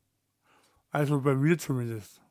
[0.89, 2.21] Also bei mir zumindest.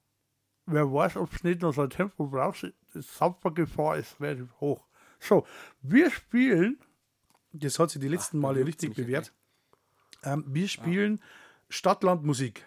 [0.66, 4.86] Wer weiß, ob es nicht noch so ein Tempo braucht, die Saubergefahr ist relativ hoch.
[5.18, 5.47] So,
[5.82, 6.78] wir spielen,
[7.53, 9.32] das hat sich die letzten Ach, Male richtig bewährt,
[10.24, 11.22] ähm, wir spielen ja.
[11.68, 12.66] Stadtlandmusik.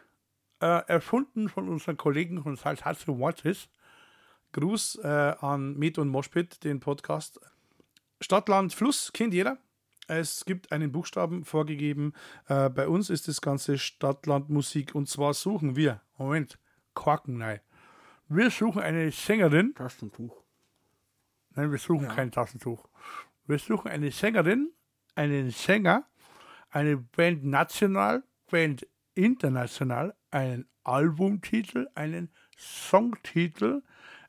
[0.62, 3.70] Äh, erfunden von unseren Kollegen von Saltatio Mortis.
[4.52, 7.40] Gruß äh, an Met und Moshpit, den Podcast.
[8.20, 9.58] Stadt, Land, Fluss kennt jeder.
[10.08, 12.14] Es gibt einen Buchstaben vorgegeben.
[12.48, 14.96] Äh, bei uns ist das Ganze Stadt, Land, Musik.
[14.96, 16.58] Und zwar suchen wir, Moment,
[16.94, 17.60] Korken, nein.
[18.30, 19.74] Wir suchen eine Sängerin.
[19.74, 20.44] Taschentuch.
[21.56, 22.14] Nein, wir suchen ja.
[22.14, 22.88] kein Taschentuch.
[23.48, 24.72] Wir suchen eine Sängerin,
[25.16, 26.06] einen Sänger,
[26.70, 33.82] eine Band national, Band international, einen Albumtitel, einen Songtitel,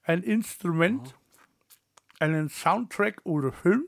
[0.02, 1.14] ein Instrument, Aha.
[2.20, 3.86] einen Soundtrack oder Film.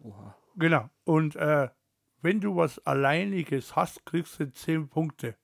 [0.00, 0.36] Oha.
[0.56, 0.90] Genau.
[1.04, 1.70] Und äh,
[2.20, 5.34] wenn du was Alleiniges hast, kriegst du 10 Punkte.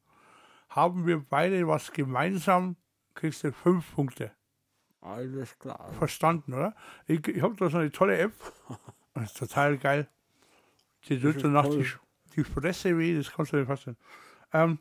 [0.68, 2.76] Haben wir beide was gemeinsam,
[3.14, 4.32] kriegst du 5 Punkte.
[5.00, 5.92] Alles klar.
[5.98, 6.74] Verstanden, oder?
[7.06, 8.32] Ich, ich habe da so eine tolle App.
[9.16, 10.08] Das ist total geil.
[11.08, 11.86] Die tut danach die,
[12.34, 13.96] die Fresse weh, das kannst du dir vorstellen.
[14.52, 14.80] Ähm,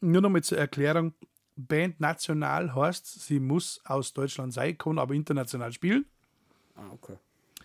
[0.00, 1.12] nur noch mal zur Erklärung.
[1.56, 6.06] Band national heißt, sie muss aus Deutschland sein, kann aber international spielen.
[6.76, 7.16] Ah, okay.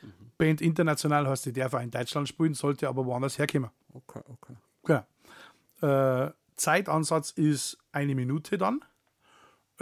[0.01, 0.31] Mhm.
[0.39, 3.69] Band international heißt, die darf auch in Deutschland spielen, sollte aber woanders herkommen.
[3.93, 4.55] Okay, okay.
[4.83, 6.25] Genau.
[6.27, 8.83] Äh, Zeitansatz ist eine Minute dann.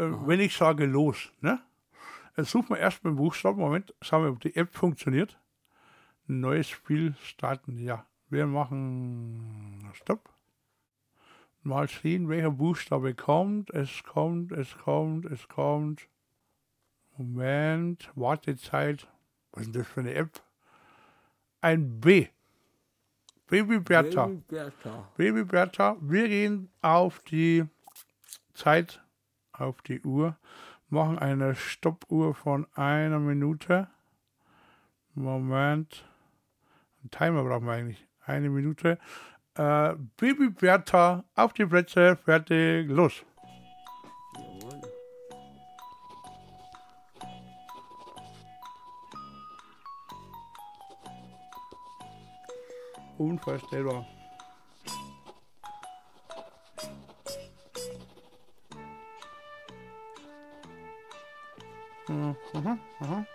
[0.01, 1.61] Äh, wenn ich sage los, ne?
[2.35, 3.59] Dann suchen wir erst mal den Buchstaben.
[3.59, 5.37] Moment, schauen wir, ob die App funktioniert.
[6.27, 7.77] Neues Spiel starten.
[7.77, 10.29] Ja, wir machen Stopp
[11.63, 13.69] mal sehen, welcher Buchstabe kommt.
[13.71, 16.07] Es kommt, es kommt, es kommt.
[17.17, 19.07] Moment, Wartezeit.
[19.51, 20.41] Was ist denn das für eine App?
[21.59, 22.27] Ein B.
[23.47, 24.27] Baby Bertha.
[24.27, 25.07] Baby Bertha.
[25.17, 27.65] Baby Bertha, wir gehen auf die
[28.53, 29.03] Zeit,
[29.61, 30.35] auf die Uhr,
[30.89, 33.87] machen eine Stoppuhr von einer Minute.
[35.13, 36.05] Moment.
[37.03, 38.05] Ein Timer brauchen wir eigentlich.
[38.25, 38.99] Eine Minute.
[39.55, 43.25] Äh, Baby Bertha, auf die Plätze, fertig, los.
[53.17, 54.05] Unvorstellbar.
[62.07, 63.25] Mhm, mhm, mhm.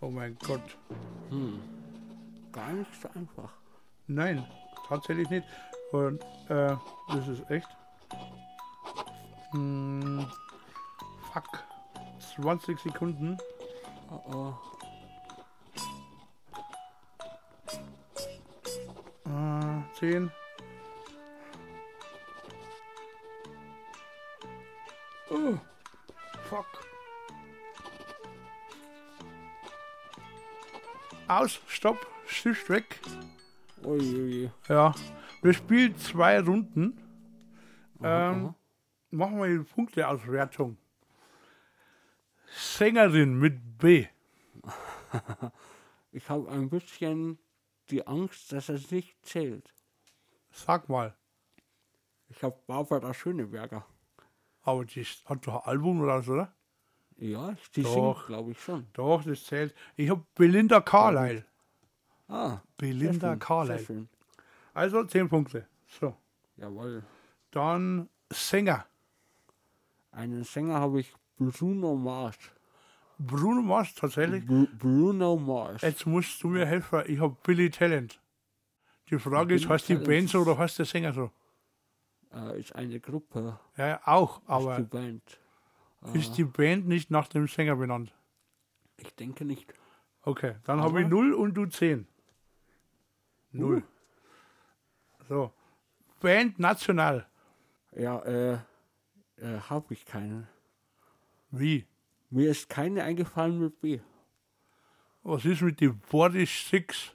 [0.00, 0.78] Oh mein Gott.
[1.30, 1.60] Hm.
[2.52, 3.50] Gar nicht so einfach.
[4.06, 4.46] Nein,
[4.88, 5.46] tatsächlich nicht.
[5.92, 6.76] Und äh,
[7.08, 7.68] das ist echt.
[9.50, 10.26] Hm,
[11.32, 11.64] fuck.
[12.36, 13.36] 20 Sekunden.
[14.10, 14.67] Oh oh.
[19.98, 20.30] 10.
[25.30, 25.58] Oh,
[26.48, 26.66] fuck.
[31.26, 33.00] Aus, stopp, Stift weg.
[33.82, 34.50] Uiui.
[34.68, 34.94] Ja,
[35.42, 37.00] wir spielen zwei Runden.
[38.02, 38.54] Ähm,
[39.10, 40.76] machen wir die Punkteauswertung.
[42.46, 44.06] Sängerin mit B.
[46.10, 47.38] Ich habe ein bisschen
[47.90, 49.74] die Angst, dass es nicht zählt.
[50.50, 51.14] Sag mal.
[52.28, 53.84] Ich habe Barbara Schöneberger.
[54.62, 56.52] Aber die hat doch ein Album oder so, oder?
[57.16, 58.16] Ja, die Doch.
[58.16, 58.86] singt, glaube ich schon.
[58.92, 59.74] Doch, das zählt.
[59.96, 61.44] Ich habe Belinda Carlyle.
[62.28, 64.06] Ah, Belinda schön, Carlyle.
[64.74, 65.66] Also 10 Punkte.
[66.00, 66.14] So.
[66.56, 67.02] Jawohl.
[67.50, 68.86] Dann Sänger.
[70.12, 72.36] Einen Sänger habe ich Bruno Mars.
[73.18, 74.46] Bruno Mars tatsächlich.
[74.46, 75.82] Bru Bruno Mars.
[75.82, 77.02] Jetzt musst du mir helfen.
[77.06, 78.20] Ich habe Billy Talent.
[79.10, 79.94] Die Frage ist, heißt die.
[79.96, 81.30] Band so oder heißt der Sänger so?
[82.32, 83.58] Äh, ist eine Gruppe.
[83.76, 84.38] Ja, auch.
[84.38, 85.40] ist die Aber Band.
[86.12, 88.14] ist die Band nicht nach dem Sänger benannt?
[88.98, 89.72] Ich denke nicht.
[90.22, 92.06] Okay, dann habe ich Aber- 0 und du 10.
[93.52, 93.82] 0.
[95.28, 95.52] So.
[96.20, 97.26] Band national.
[97.92, 98.58] Ja, äh,
[99.36, 100.48] äh habe ich keine.
[101.50, 101.86] Wie?
[102.30, 104.00] Mir ist keine eingefallen mit B.
[105.22, 107.14] Was ist mit den Boris Six?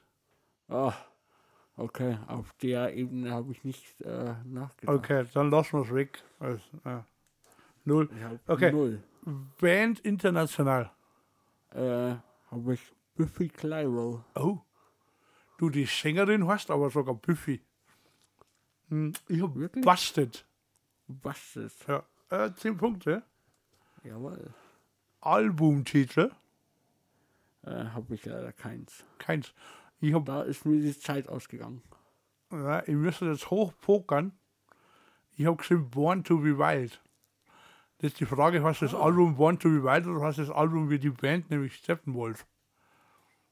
[0.68, 0.94] Ah,
[1.78, 2.17] okay.
[2.28, 4.95] Auf der Ebene habe ich nicht äh, nachgedacht.
[4.97, 6.24] Okay, dann lassen wir es weg.
[6.39, 7.05] Also, ja.
[7.86, 8.09] Null.
[8.47, 8.71] Okay.
[8.71, 9.03] Null.
[9.59, 10.91] Band international.
[11.71, 12.15] Äh,
[12.51, 14.24] habe ich Buffy Clyro.
[14.36, 14.59] Oh.
[15.57, 17.61] Du, die Sängerin hast aber sogar Buffy.
[18.89, 19.86] Hm, Ich hab Wirklich?
[19.86, 20.45] Busted.
[21.07, 21.88] Was ist?
[21.88, 22.03] Ja.
[22.30, 23.24] Äh, 10 Punkte.
[24.03, 24.53] Jawohl.
[25.21, 26.32] Albumtitel.
[27.63, 29.05] Äh, habe ich leider keins.
[29.19, 29.53] Keins.
[30.04, 31.82] Ich hab Da ist mir die Zeit ausgegangen.
[32.51, 34.34] Ja, ich müsste jetzt hochpokern.
[35.38, 37.01] Ich habe geschrieben Born to be Wild.
[37.99, 40.89] Das ist die Frage, heißt das Album Born to be Wild oder heißt das Album
[40.89, 42.45] wie die Band, nämlich Steppenwolf?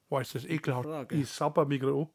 [0.10, 0.90] Boah, ist das ekelhaft.
[0.90, 1.16] Frage.
[1.16, 2.10] Ich sapper mich gerade an.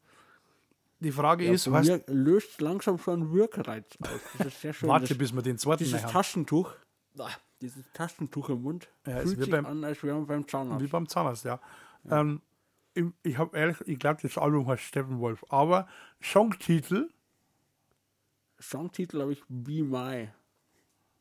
[0.99, 4.09] Die Frage Ja, ist, mir löst langsam schon Wirkreiz aus.
[4.37, 4.87] Das ist sehr schön.
[4.89, 6.11] warte, bis wir den zweiten dieses haben.
[6.11, 6.73] Taschentuch,
[7.17, 7.29] ah,
[7.61, 10.83] dieses Taschentuch im Mund, Ja, fühlt sich beim- an, als wäre man beim Zahnarzt.
[10.83, 11.59] Wie beim Zahnarzt, ja.
[12.09, 12.41] Ähm,
[13.23, 15.45] ich habe ehrlich, ich glaube, das Album heißt Steppenwolf.
[15.49, 15.87] Aber
[16.21, 17.09] Songtitel,
[18.59, 20.29] Songtitel habe ich Be My.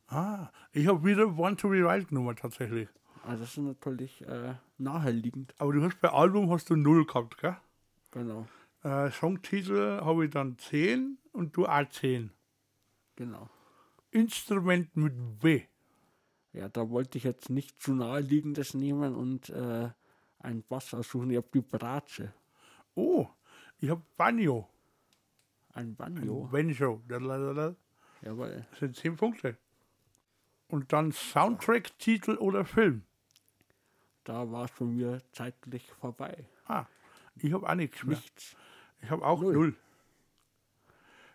[0.09, 2.89] ah, ich habe wieder Born to be Wild genommen tatsächlich.
[3.25, 5.55] Also das ist natürlich äh, naheliegend.
[5.59, 7.57] Aber du hast bei Album hast du null gehabt, gell?
[8.13, 8.47] Genau,
[8.83, 12.31] Äh, Songtitel habe ich dann 10 und du auch 10.
[13.17, 13.49] genau.
[14.13, 15.63] Instrument mit B.
[16.53, 19.91] Ja, da wollte ich jetzt nicht zu naheliegendes nehmen und äh,
[20.47, 21.31] einen Bass aussuchen.
[21.31, 22.33] Ich habe die Bratsche.
[22.95, 23.27] Oh,
[23.79, 24.69] ich habe Banjo.
[25.75, 26.49] Ein Banjo.
[26.51, 27.03] Banjo.
[27.09, 27.75] Lalalala.
[28.23, 28.65] Jawohl.
[28.71, 29.59] Das sind 10 Punkte.
[30.69, 33.03] Und dann Soundtrack, Titel oder Film.
[34.25, 36.49] Da war es bei mir zeitlich vorbei.
[36.67, 36.87] Ah,
[37.37, 38.17] ich habe auch nichts mehr.
[38.17, 38.57] Nichts.
[39.03, 39.53] Ich habe auch Null.
[39.53, 39.77] null.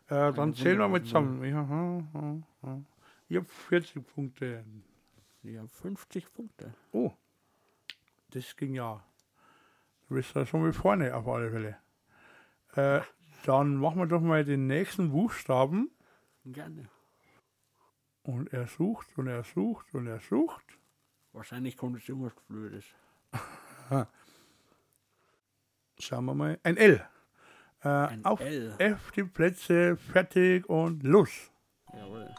[0.07, 1.41] Äh, dann zählen wir mal zusammen.
[1.43, 1.51] Ich,
[3.29, 4.65] ich habe 40 Punkte.
[5.43, 6.73] Ich habe 50 Punkte.
[6.91, 7.13] Oh,
[8.31, 9.03] das ging ja.
[10.07, 11.77] Du bist da schon mal vorne auf alle Fälle.
[12.75, 13.01] Äh,
[13.45, 15.89] dann machen wir doch mal den nächsten Buchstaben.
[16.45, 16.89] Gerne.
[18.23, 20.65] Und er sucht und er sucht und er sucht.
[21.33, 22.85] Wahrscheinlich kommt es irgendwas Blödes.
[25.99, 26.59] Schauen wir mal.
[26.63, 27.07] Ein L.
[27.83, 28.75] Äh, Ein auf L.
[28.77, 31.51] F die Plätze, fertig und los.
[31.93, 32.33] Jawohl.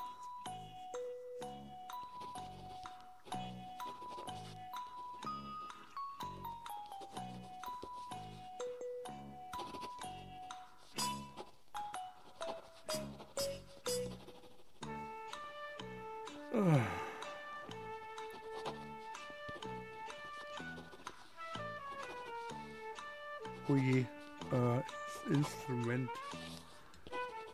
[23.69, 24.05] Oh je,
[24.53, 26.11] äh, Instrument.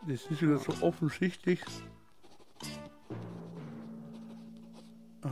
[0.03, 1.61] Das ist wieder so offensichtlich.
[5.23, 5.29] Äh,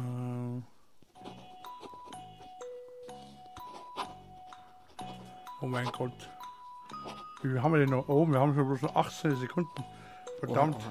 [5.61, 6.31] oh mein Gott.
[7.43, 8.09] Wie haben wir denn noch?
[8.09, 9.85] Oh, wir haben schon bloß noch 18 Sekunden.
[10.39, 10.83] Verdammt.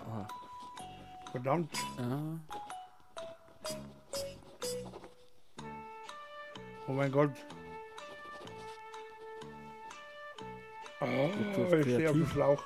[1.32, 1.72] Verdammt.
[1.98, 2.55] Ja.
[6.88, 6.92] Oh.
[6.94, 7.32] Mein Gott.
[11.02, 11.30] Oh,
[11.76, 12.28] ich stehe auf dem?
[12.28, 12.64] Schlauch.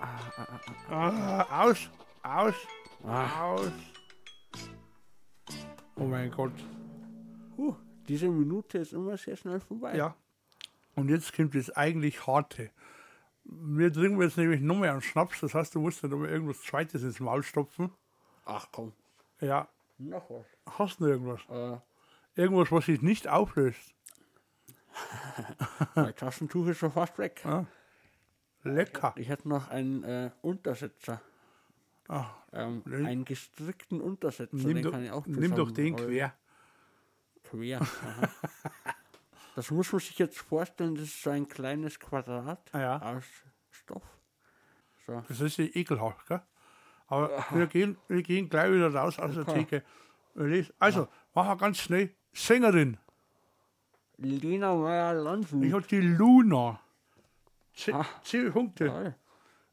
[0.00, 0.18] Ah,
[0.90, 1.90] ah, ah, aus,
[2.22, 2.54] aus,
[3.04, 3.42] Ah.
[3.44, 3.70] aus.
[5.96, 6.52] Oh mein Gott.
[7.56, 7.74] Uh,
[8.08, 9.96] diese Minute ist immer sehr schnell vorbei.
[9.96, 10.16] Ja.
[10.94, 12.70] Und jetzt kommt das eigentlich harte.
[13.44, 16.28] Wir trinken jetzt nämlich noch mehr einen Schnaps, das heißt, du musst nicht noch mal
[16.28, 17.90] irgendwas Zweites ins Maul stopfen.
[18.44, 18.92] Ach komm,
[19.40, 19.68] Ja,
[20.08, 20.46] noch was.
[20.78, 21.40] hast du irgendwas?
[21.48, 21.78] Äh,
[22.34, 23.94] Irgendwas, was sich nicht auflöst.
[25.94, 27.42] mein Taschentuch ist schon fast weg.
[27.44, 27.66] Ah.
[28.62, 29.12] Lecker.
[29.16, 31.20] Ich hätte noch einen äh, Untersetzer.
[32.08, 34.56] Ah, Ähm, einen gestrickten Untersetzer.
[34.56, 36.34] nimm den doch, kann ich auch nimm doch den äh, quer.
[37.44, 37.80] Quer.
[39.54, 43.02] Das muss man sich jetzt vorstellen, das ist so ein kleines Quadrat Ah ja.
[43.02, 43.24] aus
[43.70, 44.02] Stoff.
[45.06, 45.22] So.
[45.28, 46.40] Das ist ja ekelhaft, gell?
[47.12, 49.44] Aber wir gehen, wir gehen gleich wieder raus aus der.
[49.44, 49.82] Theke.
[50.78, 52.14] Also, mach ganz schnell.
[52.32, 52.96] Sängerin.
[54.16, 55.62] Lena Meyer Landshut.
[55.62, 56.80] Ich hab die Luna.
[57.74, 58.50] Zehn, Ah.
[58.50, 59.14] Punkte.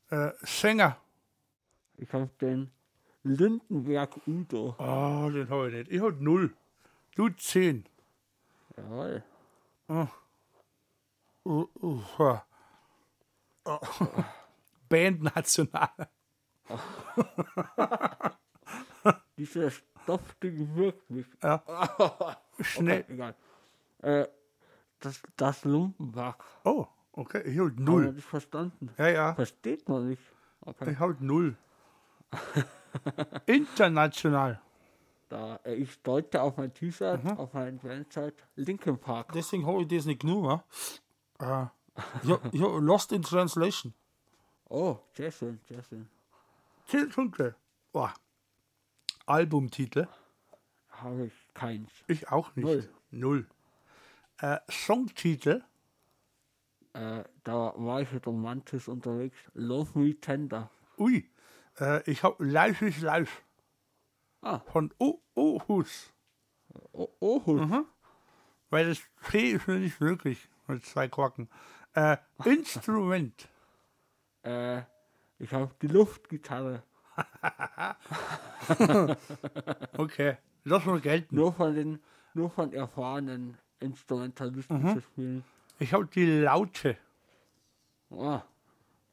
[0.10, 0.98] Äh, Sänger.
[1.96, 2.72] Ich habe den
[3.24, 4.76] Lindenberg Udo.
[4.78, 5.92] Ah, den habe ich nicht.
[5.92, 6.54] Ich hab null.
[7.16, 7.86] Du zehn.
[8.76, 9.24] Jawohl.
[9.88, 10.08] Uh,
[11.46, 12.40] uh, uh.
[13.64, 13.80] Oh.
[19.38, 21.26] Dieser Stoffding wirkt mich.
[21.42, 21.64] Ja.
[22.62, 23.02] Schnell.
[23.02, 23.36] Okay, egal.
[24.02, 24.28] Äh,
[25.00, 26.44] das, das Lumpenwerk.
[26.64, 27.42] Oh, okay.
[27.46, 28.12] Ich hab wir null.
[28.12, 28.90] nicht verstanden.
[28.98, 29.36] Ja, ja.
[29.36, 30.22] Versteht man nicht.
[30.62, 30.92] Okay.
[30.92, 31.56] Ich hab null.
[33.46, 34.60] International.
[35.30, 39.32] Da äh, ich deute auf mein T-Shirt, auf mein Website Linkin Park.
[39.34, 40.62] Deswegen habe ich das nicht genommen.
[41.40, 41.66] Äh,
[42.24, 43.94] ich hab, ich hab Lost in Translation.
[44.70, 46.10] Oh, sehr schön, sehr schön.
[46.90, 47.56] Zehn Punkte.
[47.92, 48.14] Boah.
[49.28, 50.08] Albumtitel.
[50.90, 51.92] Habe ich keins.
[52.08, 52.66] Ich auch nicht.
[52.66, 52.90] Null.
[53.12, 53.48] Null.
[54.40, 55.64] Äh, Songtitel.
[56.94, 59.38] Äh, da war ich mit romantisch unterwegs.
[59.54, 60.72] Love Me Tender.
[60.98, 61.30] Ui.
[61.80, 63.44] Äh, ich habe Life is Life.
[64.42, 64.60] Ah.
[64.72, 66.12] Von O Ohus.
[66.92, 67.86] Oh, oh Mhm.
[68.72, 70.50] Weil das P ist mir nicht möglich.
[70.68, 71.50] Mit zwei Korken.
[71.94, 73.48] Äh, Instrument.
[74.42, 74.82] äh,
[75.40, 76.84] ich habe die Luftgitarre.
[79.98, 80.38] Okay.
[80.64, 81.36] Lass mal gelten.
[81.36, 82.00] Nur von den,
[82.34, 84.94] nur von erfahrenen Instrumentalisten Mhm.
[84.96, 85.44] zu spielen.
[85.80, 86.98] Ich habe die Laute.
[88.12, 88.42] Ah,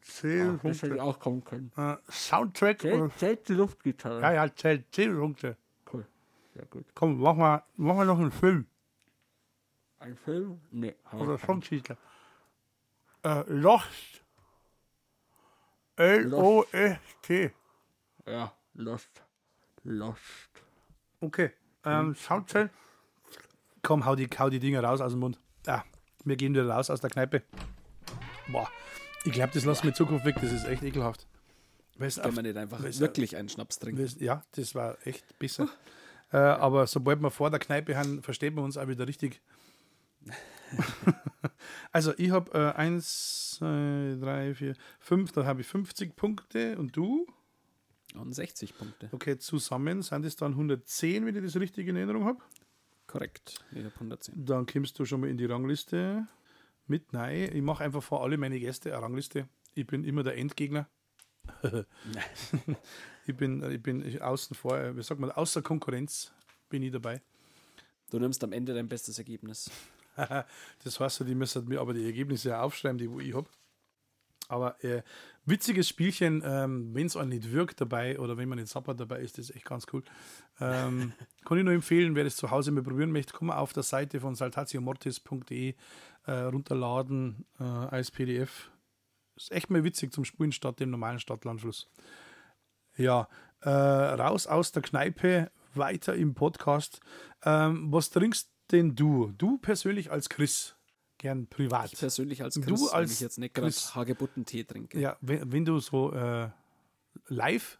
[0.02, 1.02] Zehn das hätte ich Punkte.
[1.02, 1.72] auch kommen können.
[1.76, 2.84] Äh, Soundtrack.
[2.84, 4.20] Oder, Zählt, zählt die Luftgitarre?
[4.20, 4.84] ja, ja, zählt.
[4.92, 5.56] Zehn Punkte.
[5.92, 6.06] Cool.
[6.54, 6.86] Sehr gut.
[6.94, 8.66] Komm, mach mal, mach mal noch einen Film.
[9.98, 10.60] Ein Film?
[10.70, 10.94] Nee.
[11.12, 11.38] Oder.
[11.38, 11.96] Songtitel.
[13.24, 14.22] Äh, Lost.
[15.96, 17.50] L-O-S-T.
[18.26, 19.22] Ja, Lost.
[19.84, 20.50] Lost.
[21.20, 21.50] Okay.
[21.84, 22.70] Ähm, Soundtrack.
[23.82, 25.38] Komm, hau die, hau die Dinger raus aus dem Mund.
[25.66, 25.84] Ja,
[26.24, 27.42] wir gehen wieder raus aus der Kneipe.
[28.48, 28.68] Boah,
[29.24, 30.36] ich glaube, das lassen wir in Zukunft weg.
[30.40, 31.26] Das ist echt ekelhaft.
[31.98, 34.02] Weißt, Kann man nicht einfach wirklich einen Schnaps trinken?
[34.02, 35.68] weißt, ja, das war echt besser.
[36.32, 39.40] äh, aber sobald wir vor der Kneipe haben, versteht man uns auch wieder richtig.
[41.92, 46.96] also, ich habe äh, eins, zwei, drei, vier, fünf, da habe ich 50 Punkte und
[46.96, 47.26] du?
[48.14, 49.08] Und 60 Punkte.
[49.12, 52.40] Okay, zusammen sind es dann 110, wenn ich das richtig in Erinnerung habe.
[53.06, 53.64] Korrekt.
[53.72, 54.44] Ich habe 110.
[54.44, 56.26] Dann kommst du schon mal in die Rangliste
[56.86, 57.12] mit.
[57.12, 59.48] Nein, ich mache einfach vor alle meine Gäste eine Rangliste.
[59.74, 60.88] Ich bin immer der Endgegner.
[63.26, 66.32] ich bin, ich bin außen vor, wie sagt man, außer Konkurrenz
[66.68, 67.20] bin ich dabei.
[68.10, 69.70] Du nimmst am Ende dein bestes Ergebnis.
[70.84, 73.48] Das heißt, die müssen mir aber die Ergebnisse ja aufschreiben, die wo ich habe.
[74.48, 75.02] Aber äh,
[75.44, 79.18] witziges Spielchen, ähm, wenn es auch nicht wirkt dabei oder wenn man nicht sappert dabei
[79.20, 80.04] ist, das ist echt ganz cool.
[80.60, 81.12] Ähm,
[81.44, 83.82] kann ich nur empfehlen, wer das zu Hause mal probieren möchte, kann man auf der
[83.82, 85.74] Seite von saltatiomortis.de
[86.26, 88.70] äh, runterladen äh, als PDF.
[89.36, 91.90] Ist echt mal witzig zum Spielen statt dem normalen Stadtlandfluss.
[92.96, 93.28] Ja,
[93.60, 97.00] äh, raus aus der Kneipe, weiter im Podcast.
[97.44, 99.32] Ähm, was trinkst denn du?
[99.38, 100.74] Du persönlich als Chris?
[101.18, 101.92] Gern privat.
[101.92, 103.70] Ich persönlich als Du Chris, wenn als ich jetzt nicht gerade.
[103.70, 105.00] Hagebuttentee trinke.
[105.00, 106.50] Ja, wenn, wenn du so äh,
[107.28, 107.78] live,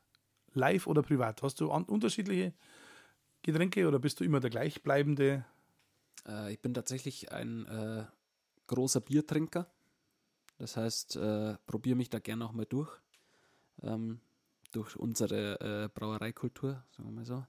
[0.55, 2.55] live oder privat, hast du an, unterschiedliche
[3.43, 5.45] Getränke oder bist du immer der gleichbleibende?
[6.27, 8.05] Äh, ich bin tatsächlich ein äh,
[8.67, 9.71] großer Biertrinker.
[10.59, 12.91] Das heißt, äh, probiere mich da gerne auch mal durch.
[13.83, 14.21] Ähm,
[14.73, 17.47] durch unsere äh, Brauereikultur, sagen wir mal so.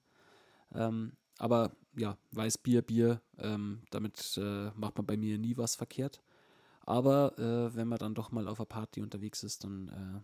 [0.73, 6.21] Ähm, aber ja, Weißbier, Bier, ähm, damit äh, macht man bei mir nie was verkehrt.
[6.81, 10.21] Aber äh, wenn man dann doch mal auf einer Party unterwegs ist, dann äh,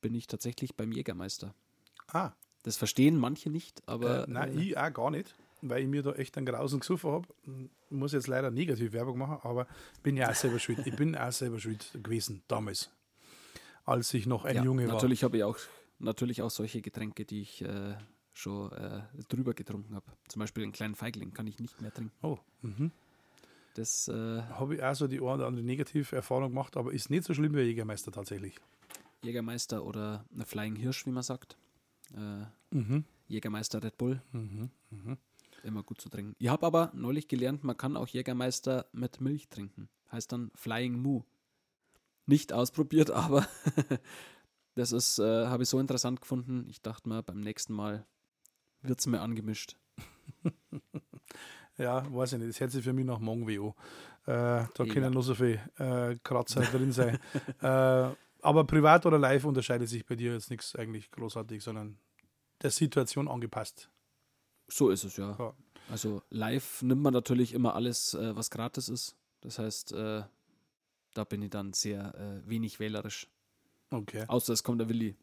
[0.00, 1.54] bin ich tatsächlich beim Jägermeister.
[2.08, 2.32] Ah.
[2.62, 4.28] Das verstehen manche nicht, aber.
[4.28, 7.26] Äh, nein, ich auch gar nicht, weil ich mir da echt einen Grausen gesucht habe.
[7.88, 9.66] Muss jetzt leider negativ Werbung machen, aber
[10.02, 10.86] bin ja auch selber schuld.
[10.86, 12.90] Ich bin auch selber schuld gewesen damals,
[13.84, 14.88] als ich noch ein ja, Junge war.
[14.88, 14.94] war.
[14.96, 15.56] Natürlich habe ich auch,
[15.98, 17.96] natürlich auch solche Getränke, die ich äh,
[18.32, 20.06] schon äh, drüber getrunken habe.
[20.28, 22.12] Zum Beispiel einen kleinen Feigling kann ich nicht mehr trinken.
[22.22, 22.90] Oh, mhm.
[23.74, 27.08] Das äh, habe ich auch so die eine oder andere negative Erfahrung gemacht, aber ist
[27.10, 28.56] nicht so schlimm wie Jägermeister tatsächlich.
[29.22, 31.56] Jägermeister oder eine Flying Hirsch, wie man sagt.
[32.14, 33.04] Äh, Mhm.
[33.28, 34.70] Jägermeister Red Bull, Mhm.
[34.90, 35.18] Mhm.
[35.64, 36.34] immer gut zu trinken.
[36.38, 39.88] Ich habe aber neulich gelernt, man kann auch Jägermeister mit Milch trinken.
[40.10, 41.24] Heißt dann Flying Moo.
[42.26, 43.46] Nicht ausprobiert, aber
[44.74, 46.66] das ist, äh, habe ich so interessant gefunden.
[46.68, 48.06] Ich dachte mir, beim nächsten Mal
[48.82, 49.76] wird es mir angemischt.
[51.78, 52.50] Ja, weiß ich nicht.
[52.50, 53.74] Das hört sich für mich nach Mongweo.
[54.26, 54.84] Äh, da Ja.
[54.92, 57.18] können noch so viele äh, Kratzer drin sein.
[57.62, 61.98] äh, aber privat oder live unterscheidet sich bei dir jetzt nichts eigentlich großartig, sondern
[62.62, 63.90] der Situation angepasst.
[64.68, 65.36] So ist es ja.
[65.38, 65.54] Ja.
[65.88, 69.16] Also live nimmt man natürlich immer alles, äh, was gratis ist.
[69.40, 70.22] Das heißt, äh,
[71.14, 73.26] da bin ich dann sehr äh, wenig wählerisch.
[73.90, 74.24] Okay.
[74.28, 75.16] Außer es kommt der Willi.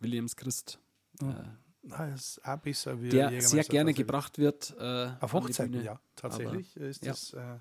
[0.00, 0.78] Williams Christ.
[1.20, 1.58] Ja.
[1.84, 4.74] Äh, Das ist wie der sehr gerne gebracht wird.
[4.78, 5.98] Äh, Auf Hochzeiten, ja.
[6.16, 7.12] Tatsächlich ist ja.
[7.12, 7.58] das äh,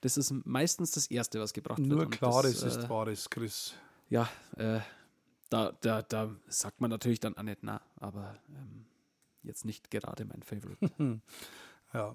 [0.00, 2.06] Das ist meistens das Erste, was gebracht nur wird.
[2.06, 3.74] und Klares das, ist äh, Wahres, Chris.
[4.08, 4.80] Ja, äh,
[5.48, 8.86] da, da, da sagt man natürlich dann auch nicht na, aber ähm,
[9.42, 10.90] jetzt nicht gerade mein Favorite.
[11.92, 12.14] Ja.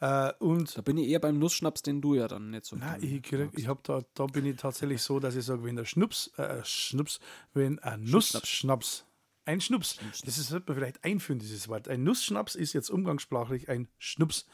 [0.00, 3.02] Äh, und Da bin ich eher beim Nussschnaps, den du ja dann nicht so Nein,
[3.02, 5.84] ich, krieg, ich hab da, da bin ich tatsächlich so, dass ich sage, wenn der
[5.86, 7.18] Schnups, äh, Schnups,
[7.52, 9.04] wenn ein Nussschnaps,
[9.48, 11.88] ein Schnups, das ist, sollte man vielleicht einführen, dieses Wort.
[11.88, 14.46] Ein Nussschnaps ist jetzt umgangssprachlich ein Schnups.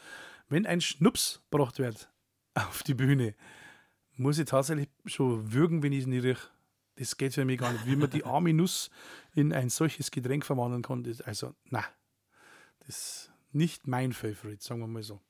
[0.48, 2.08] Wenn ein Schnups gebracht wird
[2.54, 3.34] auf die Bühne,
[4.16, 6.48] muss ich tatsächlich schon würgen, wenn ich es nicht rieche.
[6.96, 7.86] Das geht für mich gar nicht.
[7.86, 8.88] Wie man die arme Nuss
[9.34, 11.84] in ein solches Getränk verwandeln kann, das, also, na,
[12.80, 15.20] das ist nicht mein Favorite, sagen wir mal so.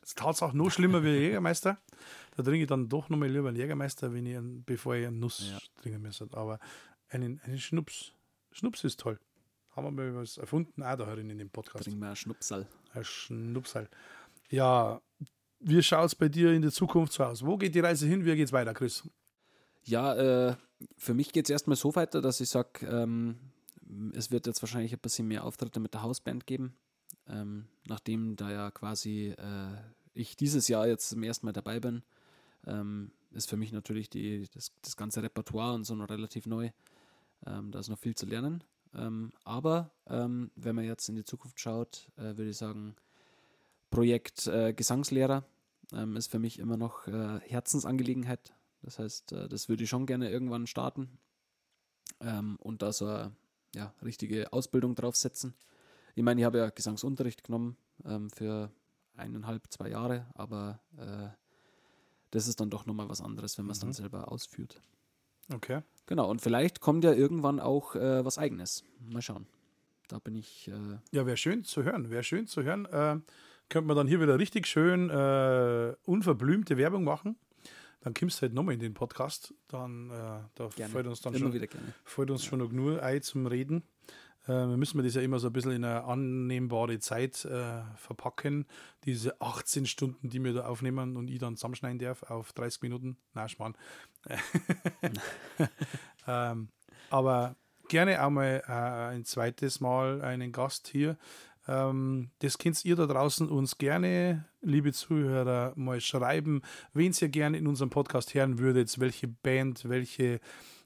[0.00, 1.78] Das ist Tatsache noch schlimmer wie Jägermeister.
[2.36, 5.18] Da trinke ich dann doch nochmal lieber einen Jägermeister, wenn ich einen, bevor ich einen
[5.18, 5.58] Nuss Ja.
[5.82, 6.28] trinken müsste.
[6.32, 6.60] Aber
[7.08, 8.12] einen, einen Schnups.
[8.58, 9.18] Schnups ist toll.
[9.70, 11.84] Haben wir mal was erfunden, auch da herin in dem Podcast.
[11.84, 12.66] Trink mal einen Schnupsal.
[12.92, 13.88] Ein Schnupsal.
[14.50, 15.00] Ja,
[15.60, 17.44] wie schaut es bei dir in der Zukunft so aus?
[17.44, 18.24] Wo geht die Reise hin?
[18.24, 19.08] Wie geht's weiter, Chris?
[19.84, 20.56] Ja, äh,
[20.96, 23.38] für mich geht es erstmal so weiter, dass ich sage, ähm,
[24.12, 26.74] es wird jetzt wahrscheinlich ein bisschen mehr Auftritte mit der Hausband geben.
[27.28, 29.76] Ähm, nachdem da ja quasi äh,
[30.14, 32.02] ich dieses Jahr jetzt zum ersten Mal dabei bin,
[32.66, 36.70] ähm, ist für mich natürlich die, das, das ganze Repertoire und so noch relativ neu.
[37.46, 38.64] Ähm, da ist noch viel zu lernen.
[38.94, 42.96] Ähm, aber ähm, wenn man jetzt in die Zukunft schaut, äh, würde ich sagen,
[43.90, 45.44] Projekt äh, Gesangslehrer
[45.92, 48.54] ähm, ist für mich immer noch äh, Herzensangelegenheit.
[48.82, 51.18] Das heißt, äh, das würde ich schon gerne irgendwann starten
[52.20, 53.32] ähm, und da so eine
[53.74, 55.54] ja, richtige Ausbildung draufsetzen.
[56.14, 58.70] Ich meine, ich habe ja Gesangsunterricht genommen ähm, für
[59.16, 61.28] eineinhalb, zwei Jahre, aber äh,
[62.30, 63.94] das ist dann doch nochmal was anderes, wenn man es dann Mhm.
[63.94, 64.82] selber ausführt.
[65.52, 65.80] Okay.
[66.06, 68.84] Genau, und vielleicht kommt ja irgendwann auch äh, was Eigenes.
[69.00, 69.46] Mal schauen.
[70.08, 70.68] Da bin ich.
[70.68, 72.10] Äh, Ja, wäre schön zu hören.
[72.10, 72.86] Wäre schön zu hören.
[72.86, 73.16] Äh,
[73.68, 77.36] könnte man dann hier wieder richtig schön äh, unverblümte Werbung machen.
[78.00, 79.52] Dann kommst du halt nochmal in den Podcast.
[79.66, 80.12] Dann, äh,
[80.54, 80.92] da gerne.
[80.92, 81.68] fällt uns dann Immer schon,
[82.04, 83.82] fällt uns schon noch nur ein zum Reden.
[84.48, 87.82] Äh, wir müssen wir das ja immer so ein bisschen in eine annehmbare Zeit äh,
[87.96, 88.66] verpacken.
[89.04, 93.18] Diese 18 Stunden, die wir da aufnehmen und ich dann zusammenschneiden darf auf 30 Minuten.
[93.34, 93.76] Na, Schmarrn.
[96.26, 96.68] ähm,
[97.10, 97.56] aber
[97.88, 101.18] gerne auch mal äh, ein zweites Mal einen Gast hier.
[101.66, 106.62] Ähm, das könnt ihr da draußen uns gerne, liebe Zuhörer, mal schreiben,
[106.94, 110.40] wen ihr gerne in unserem Podcast hören würdet, welche Band, welche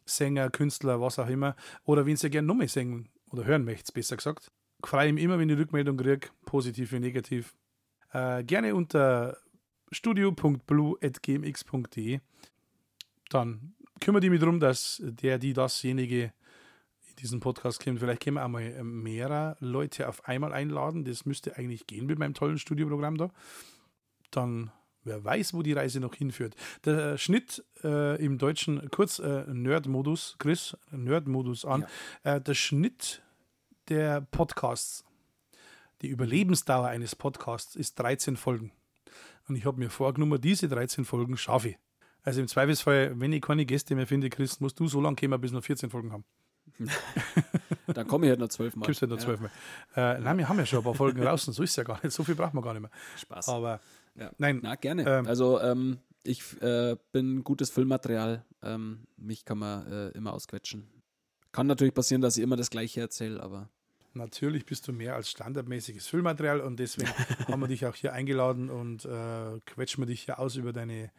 [0.05, 1.55] Sänger, Künstler, was auch immer,
[1.85, 4.53] oder wen ihr gerne nochmal singen oder hören möchtet, besser gesagt.
[4.83, 7.57] Ich freue mich immer, wenn ich Rückmeldung kriege, positiv wie negativ.
[8.13, 9.39] Äh, gerne unter
[9.91, 12.21] studio.blue.gmx.de.
[13.31, 16.33] Dann kümmere dich mich darum, dass der, die, dasjenige
[17.09, 17.99] in diesen Podcast kommt.
[18.01, 21.05] Vielleicht können wir auch mal mehrere Leute auf einmal einladen.
[21.05, 23.31] Das müsste eigentlich gehen mit meinem tollen Studioprogramm da.
[24.31, 24.73] Dann,
[25.05, 26.55] wer weiß, wo die Reise noch hinführt.
[26.85, 31.87] Der Schnitt äh, im Deutschen, kurz äh, Nerd-Modus, Chris, Nerd-Modus an.
[32.23, 33.23] Äh, der Schnitt
[33.89, 35.05] der Podcasts,
[36.03, 38.73] die Überlebensdauer eines Podcasts ist 13 Folgen.
[39.49, 41.79] Und ich habe mir vorgenommen, diese 13 Folgen schaffe ich.
[42.25, 45.41] Also im Zweifelsfall, wenn ich keine Gäste mehr finde, Chris, musst du so lange kommen,
[45.41, 46.25] bis wir 14 Folgen haben.
[47.89, 48.87] Dann komme ich halt noch zwölf Mal.
[48.87, 49.25] Gibt's halt noch Ja.
[49.25, 49.51] zwölf Mal.
[49.97, 51.99] Äh, nein, wir haben ja schon ein paar Folgen draußen, so ist es ja gar
[52.03, 52.13] nicht.
[52.15, 52.91] So viel braucht man gar nicht mehr.
[53.19, 53.49] Spaß.
[53.49, 53.81] Aber
[54.15, 54.31] Ja.
[54.39, 55.05] nein, Na, gerne.
[55.07, 58.45] Ähm, also, ähm, ich äh, bin gutes Füllmaterial.
[58.63, 60.89] Ähm, mich kann man äh, immer ausquetschen.
[61.51, 63.69] Kann natürlich passieren, dass ich immer das Gleiche erzähle, aber
[64.15, 67.09] Natürlich bist du mehr als standardmäßiges Füllmaterial und deswegen
[67.49, 71.11] haben wir dich auch hier eingeladen und äh, quetschen wir dich hier aus über deine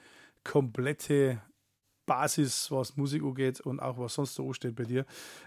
[0.43, 1.41] komplette
[2.05, 5.05] Basis, was Musik angeht und auch was sonst so steht bei dir.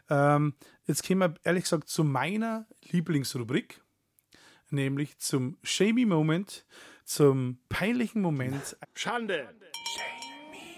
[0.08, 0.54] Ähm,
[0.86, 3.80] jetzt kommen wir ehrlich gesagt zu meiner Lieblingsrubrik,
[4.70, 6.64] nämlich zum Shamey Moment,
[7.06, 8.76] zum peinlichen Moment.
[8.94, 9.48] Schande!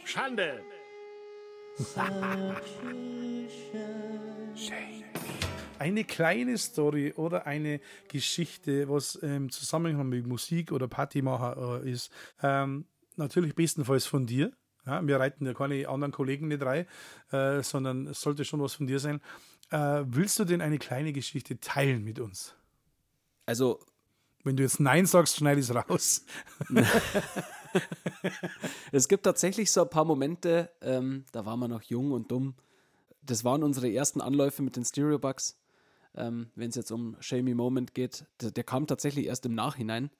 [0.05, 0.63] Schande!
[5.79, 12.13] eine kleine Story oder eine Geschichte, was im Zusammenhang mit Musik oder Partymacher äh, ist,
[12.43, 14.53] ähm, natürlich bestenfalls von dir.
[14.87, 16.87] Ja, wir reiten ja keine anderen Kollegen nicht rein,
[17.31, 19.21] äh, sondern es sollte schon was von dir sein.
[19.71, 22.55] Äh, willst du denn eine kleine Geschichte teilen mit uns?
[23.49, 23.81] also
[24.45, 26.25] Wenn du jetzt Nein sagst, schneide ich es raus.
[28.93, 32.55] es gibt tatsächlich so ein paar Momente, ähm, da waren wir noch jung und dumm.
[33.23, 35.59] Das waren unsere ersten Anläufe mit den Stereobugs.
[36.15, 40.11] Ähm, Wenn es jetzt um Shamey Moment geht, der, der kam tatsächlich erst im Nachhinein.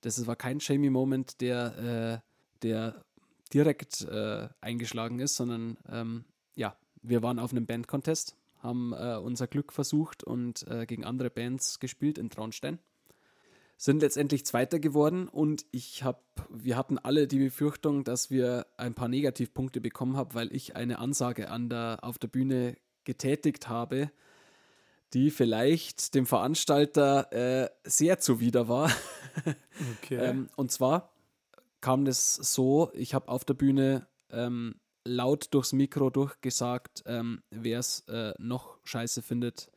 [0.00, 3.04] Das war kein Shamey Moment, der, äh, der
[3.52, 9.46] direkt äh, eingeschlagen ist, sondern ähm, ja, wir waren auf einem Band-Contest, haben äh, unser
[9.46, 12.78] Glück versucht und äh, gegen andere Bands gespielt in Traunstein
[13.76, 18.94] sind letztendlich Zweiter geworden und ich habe, wir hatten alle die Befürchtung, dass wir ein
[18.94, 24.10] paar Negativpunkte bekommen haben, weil ich eine Ansage an der, auf der Bühne getätigt habe,
[25.12, 28.90] die vielleicht dem Veranstalter äh, sehr zuwider war.
[29.98, 30.14] Okay.
[30.14, 31.12] Ähm, und zwar
[31.80, 37.80] kam das so, ich habe auf der Bühne ähm, laut durchs Mikro durchgesagt, ähm, wer
[37.80, 39.72] es äh, noch scheiße findet,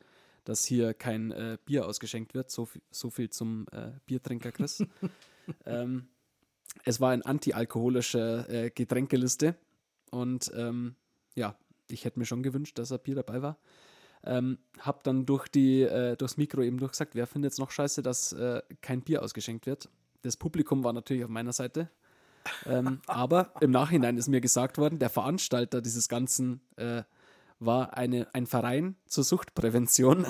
[0.47, 2.49] dass hier kein äh, Bier ausgeschenkt wird.
[2.51, 4.83] So, viel- so viel zum äh, Biertrinker Chris.
[5.65, 6.07] ähm,
[6.83, 9.55] es war eine antialkoholische äh, Getränkeliste
[10.11, 10.95] und ähm,
[11.35, 11.55] ja,
[11.89, 13.57] ich hätte mir schon gewünscht, dass ein Bier dabei war.
[14.23, 18.01] Ähm, hab dann durch die, äh, durchs Mikro eben durchgesagt, wer findet es noch scheiße,
[18.01, 19.89] dass äh, kein Bier ausgeschenkt wird.
[20.23, 21.89] Das Publikum war natürlich auf meiner Seite.
[22.65, 27.03] Ähm, aber im Nachhinein ist mir gesagt worden, der Veranstalter dieses Ganzen äh,
[27.59, 30.25] war eine, ein Verein zur Suchtprävention.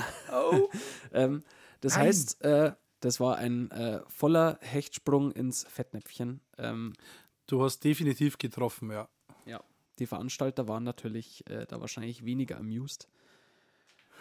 [1.13, 1.43] ähm,
[1.81, 2.05] das Nein.
[2.07, 6.41] heißt, äh, das war ein äh, voller Hechtsprung ins Fettnäpfchen.
[6.57, 6.93] Ähm,
[7.47, 9.07] du hast definitiv getroffen, ja.
[9.45, 9.63] ja,
[9.99, 13.07] die Veranstalter waren natürlich äh, da wahrscheinlich weniger amused.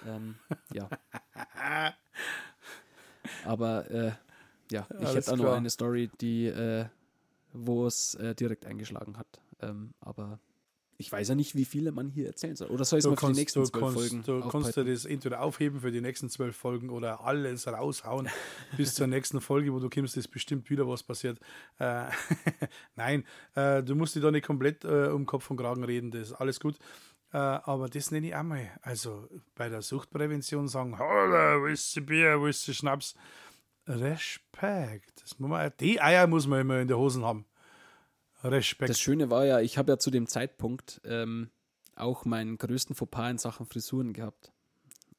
[0.07, 0.37] Ähm,
[0.73, 0.89] ja.
[3.45, 4.13] Aber äh,
[4.71, 5.57] ja, ich Alles hätte auch noch klar.
[5.57, 6.87] eine Story, die, äh,
[7.53, 9.41] wo es äh, direkt eingeschlagen hat.
[9.61, 10.39] Ähm, aber
[10.99, 12.69] ich weiß ja nicht, wie viele man hier erzählen soll.
[12.69, 14.93] Oder soll ich es mal für die nächsten zwölf kannst, Folgen du kannst dir aufhalten?
[14.93, 18.29] das entweder aufheben für die nächsten zwölf Folgen oder alles raushauen
[18.77, 21.39] bis zur nächsten Folge, wo du kommst, ist bestimmt wieder was passiert.
[21.79, 22.05] Äh,
[22.97, 23.25] Nein,
[23.55, 26.33] äh, du musst dich da nicht komplett äh, um Kopf und Kragen reden, das ist
[26.33, 26.77] alles gut.
[27.33, 28.71] Äh, aber das nenne ich auch mal.
[28.83, 33.15] Also bei der Suchtprävention sagen, Holla, willst du Bier, willst du Schnaps?
[33.89, 35.23] Respekt.
[35.23, 37.45] Das muss man, die Eier muss man immer in der Hosen haben.
[38.51, 38.91] Respekt.
[38.91, 41.51] Das Schöne war ja, ich habe ja zu dem Zeitpunkt ähm,
[41.95, 44.53] auch meinen größten Fauxpas in Sachen Frisuren gehabt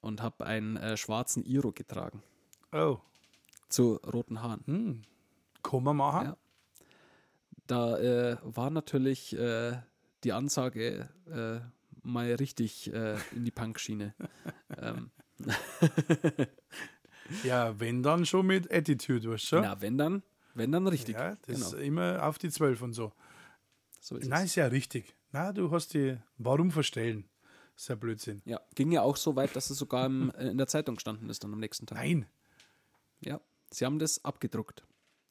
[0.02, 2.24] und habe einen äh, schwarzen Iro getragen
[2.72, 3.00] oh,
[3.70, 4.64] zu roten Haaren.
[4.66, 5.84] hm.
[5.84, 6.28] man machen.
[6.28, 6.38] Ja.
[7.66, 9.78] Da äh, war natürlich äh,
[10.24, 11.60] die Ansage äh,
[12.04, 14.16] mal richtig äh, in die Punkschiene.
[14.78, 15.12] ähm,
[17.44, 19.60] Ja, wenn dann schon mit Attitude, weißt du?
[19.60, 20.24] Na, wenn dann,
[20.58, 21.16] wenn dann richtig.
[21.16, 21.68] Ja, das genau.
[21.68, 23.14] ist immer auf die 12 und so.
[24.02, 24.52] So ist Nein, es.
[24.52, 25.16] ist ja richtig.
[25.32, 27.30] Na, du hast die, warum verstellen?
[27.74, 28.42] Das ist ja Blödsinn.
[28.46, 31.30] Ja, ging ja auch so weit, dass es sogar im, äh, in der Zeitung gestanden
[31.30, 31.98] ist dann am nächsten Tag.
[31.98, 32.26] Nein,
[33.22, 33.40] Ja,
[33.72, 34.84] sie haben das abgedruckt,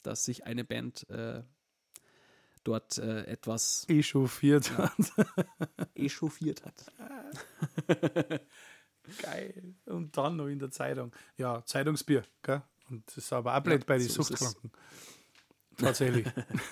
[0.03, 1.43] dass sich eine Band äh,
[2.62, 4.70] dort äh, etwas echauffiert.
[5.94, 6.93] echauffiert hat.
[9.23, 9.74] Geil.
[9.86, 11.12] Und dann noch in der Zeitung.
[11.36, 12.62] Ja, Zeitungsbier, gell?
[12.90, 14.28] Und das ist aber auch blöd Ja, bei den so ist.
[14.28, 14.70] Suchtkranken.
[15.77, 16.27] Tatsächlich.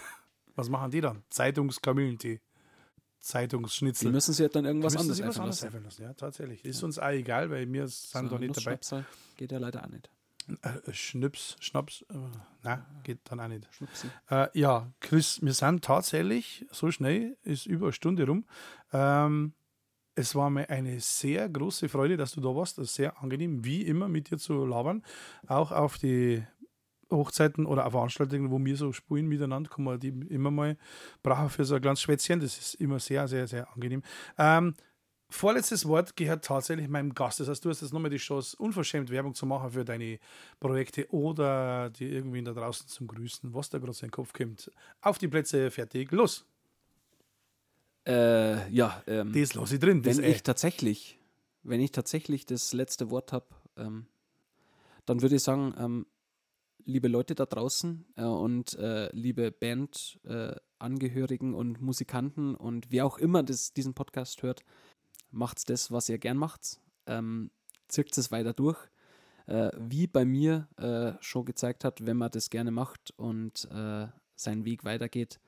[0.54, 1.22] Was machen die dann?
[1.30, 2.36] Zeitungskamillentee.
[2.36, 4.10] Die Zeitungsschnitzel.
[4.12, 5.82] müssen sie halt dann irgendwas anderes sie was anderes lassen.
[5.82, 6.02] lassen.
[6.02, 6.64] Ja, tatsächlich.
[6.64, 8.76] Ist uns auch egal, weil wir sind So doch ein nicht dabei.
[8.76, 9.04] Nussschnapsal
[9.36, 10.10] Geht ja leider auch nicht.
[10.62, 12.16] Äh, Schnips, Schnaps, äh,
[12.62, 13.66] nein, geht dann auch nicht.
[14.30, 18.44] Äh, ja, Chris, wir sind tatsächlich, so schnell ist über eine Stunde rum.
[18.92, 19.54] Ähm,
[20.16, 22.76] es war mir eine sehr große Freude, dass du da warst.
[22.76, 25.02] Sehr angenehm, wie immer, mit dir zu labern.
[25.46, 26.44] Auch auf die
[27.10, 30.76] Hochzeiten oder auch Veranstaltungen, wo wir so spielen miteinander, kann man die immer mal
[31.22, 32.40] brauchen für so ein kleines Schwätzchen.
[32.40, 34.02] Das ist immer sehr, sehr, sehr angenehm.
[34.38, 34.74] Ähm,
[35.28, 37.40] vorletztes Wort gehört tatsächlich meinem Gast.
[37.40, 40.18] Das heißt, du hast jetzt nochmal die Chance, unverschämt Werbung zu machen für deine
[40.60, 44.32] Projekte oder die irgendwen da draußen zum Grüßen, was da gerade so in den Kopf
[44.32, 44.70] kommt.
[45.00, 46.46] Auf die Plätze, fertig, los!
[48.06, 50.02] Äh, ja, ähm, das lasse ich drin.
[50.02, 51.18] Das wenn ich tatsächlich,
[51.62, 53.46] wenn ich tatsächlich das letzte Wort habe,
[53.78, 54.06] ähm,
[55.06, 56.06] dann würde ich sagen, ähm,
[56.84, 63.18] liebe Leute da draußen äh, und äh, liebe Bandangehörigen äh, und Musikanten und wer auch
[63.18, 64.64] immer das, diesen Podcast hört,
[65.30, 66.80] macht das, was ihr gern macht.
[67.06, 67.50] Ähm,
[67.88, 68.78] zirkt es weiter durch.
[69.46, 73.68] Äh, wie bei mir äh, schon gezeigt hat, wenn man das gerne macht und
[74.36, 75.38] seinen Weg weitergeht,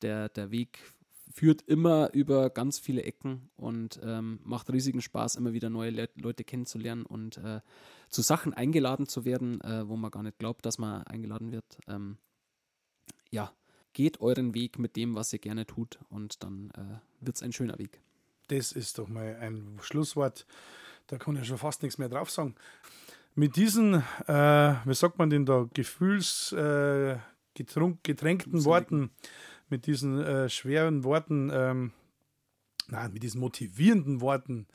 [0.00, 0.78] der, der Weg
[1.34, 6.08] führt immer über ganz viele Ecken und ähm, macht riesigen Spaß, immer wieder neue Le
[6.14, 7.60] Leute kennenzulernen und äh,
[8.08, 11.64] zu Sachen eingeladen zu werden, äh, wo man gar nicht glaubt, dass man eingeladen wird.
[11.88, 12.18] Ähm,
[13.30, 13.52] ja,
[13.94, 17.52] geht euren Weg mit dem, was ihr gerne tut und dann äh, wird es ein
[17.52, 18.00] schöner Weg.
[18.46, 20.46] Das ist doch mal ein Schlusswort.
[21.08, 22.54] Da kann ich schon fast nichts mehr drauf sagen.
[23.34, 29.10] Mit diesen, äh, wie sagt man denn da, gefühlsgetränkten äh, Worten
[29.68, 31.92] mit diesen äh, schweren Worten, ähm,
[32.88, 34.66] nein, mit diesen motivierenden Worten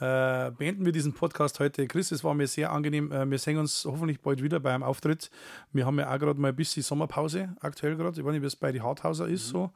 [0.00, 1.86] äh, beenden wir diesen Podcast heute.
[1.86, 3.12] Chris, es war mir sehr angenehm.
[3.12, 5.30] Äh, wir sehen uns hoffentlich bald wieder beim Auftritt.
[5.72, 8.18] Wir haben ja auch gerade mal ein bisschen Sommerpause aktuell gerade.
[8.18, 9.46] Ich weiß nicht, wie es bei die Harthauser ist.
[9.48, 9.52] Mhm.
[9.52, 9.70] So.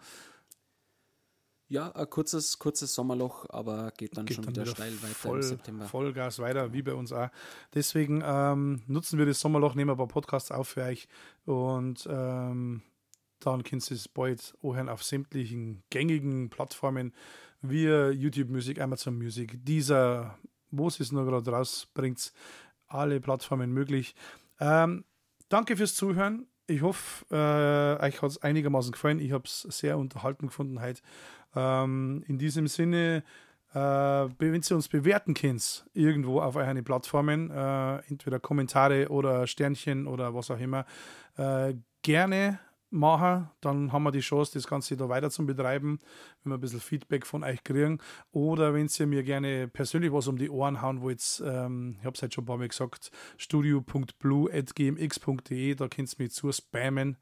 [1.70, 5.14] Ja, ein kurzes, kurzes Sommerloch, aber geht dann geht schon dann wieder, wieder steil weiter
[5.14, 5.84] voll, im September.
[5.84, 7.28] Vollgas weiter, wie bei uns auch.
[7.74, 11.08] Deswegen ähm, nutzen wir das Sommerloch, nehmen ein paar Podcasts auf für euch
[11.44, 12.82] und ähm,
[13.40, 17.12] dann kannst du es bald auch auf sämtlichen gängigen Plattformen
[17.62, 20.38] wie YouTube Music, Amazon Music, dieser,
[20.70, 22.32] wo es noch gerade rausbringt,
[22.86, 24.14] alle Plattformen möglich.
[24.60, 25.04] Ähm,
[25.48, 26.46] danke fürs Zuhören.
[26.66, 29.20] Ich hoffe, äh, euch hat es einigermaßen gefallen.
[29.20, 31.00] Ich habe es sehr unterhalten gefunden heute.
[31.54, 33.24] Ähm, in diesem Sinne,
[33.72, 40.06] äh, wenn ihr uns bewerten könnt, irgendwo auf euren Plattformen, äh, entweder Kommentare oder Sternchen
[40.06, 40.84] oder was auch immer,
[41.36, 42.60] äh, gerne
[42.90, 45.98] machen, dann haben wir die Chance, das Ganze da weiter zu betreiben,
[46.42, 47.98] wenn wir ein bisschen Feedback von euch kriegen.
[48.32, 52.14] Oder wenn ihr mir gerne persönlich was um die Ohren hauen wollt, ähm, ich habe
[52.14, 57.16] es heute schon ein paar Mal gesagt, studio.blue.gmx.de, da könnt ihr mich zu spammen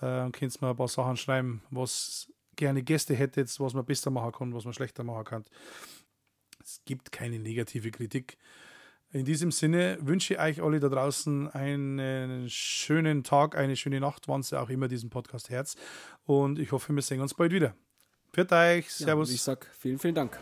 [0.00, 4.10] äh, und könnt mir ein paar Sachen schreiben, was gerne Gäste hättet, was man besser
[4.10, 5.44] machen kann, was man schlechter machen kann.
[6.62, 8.36] Es gibt keine negative Kritik.
[9.10, 14.28] In diesem Sinne wünsche ich euch alle da draußen einen schönen Tag, eine schöne Nacht,
[14.28, 15.76] wann ihr auch immer diesen Podcast herz.
[16.26, 17.74] Und ich hoffe, wir sehen uns bald wieder.
[18.34, 19.30] Für euch, Servus.
[19.30, 20.38] Ja, ich sag vielen, vielen Dank.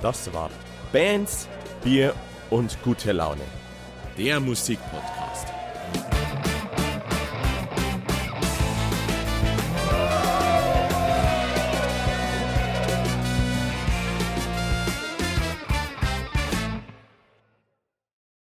[0.00, 0.50] Das war
[0.90, 1.46] Bands,
[1.84, 2.14] Bier
[2.48, 3.42] und gute Laune.
[4.16, 5.47] Der Musikpodcast.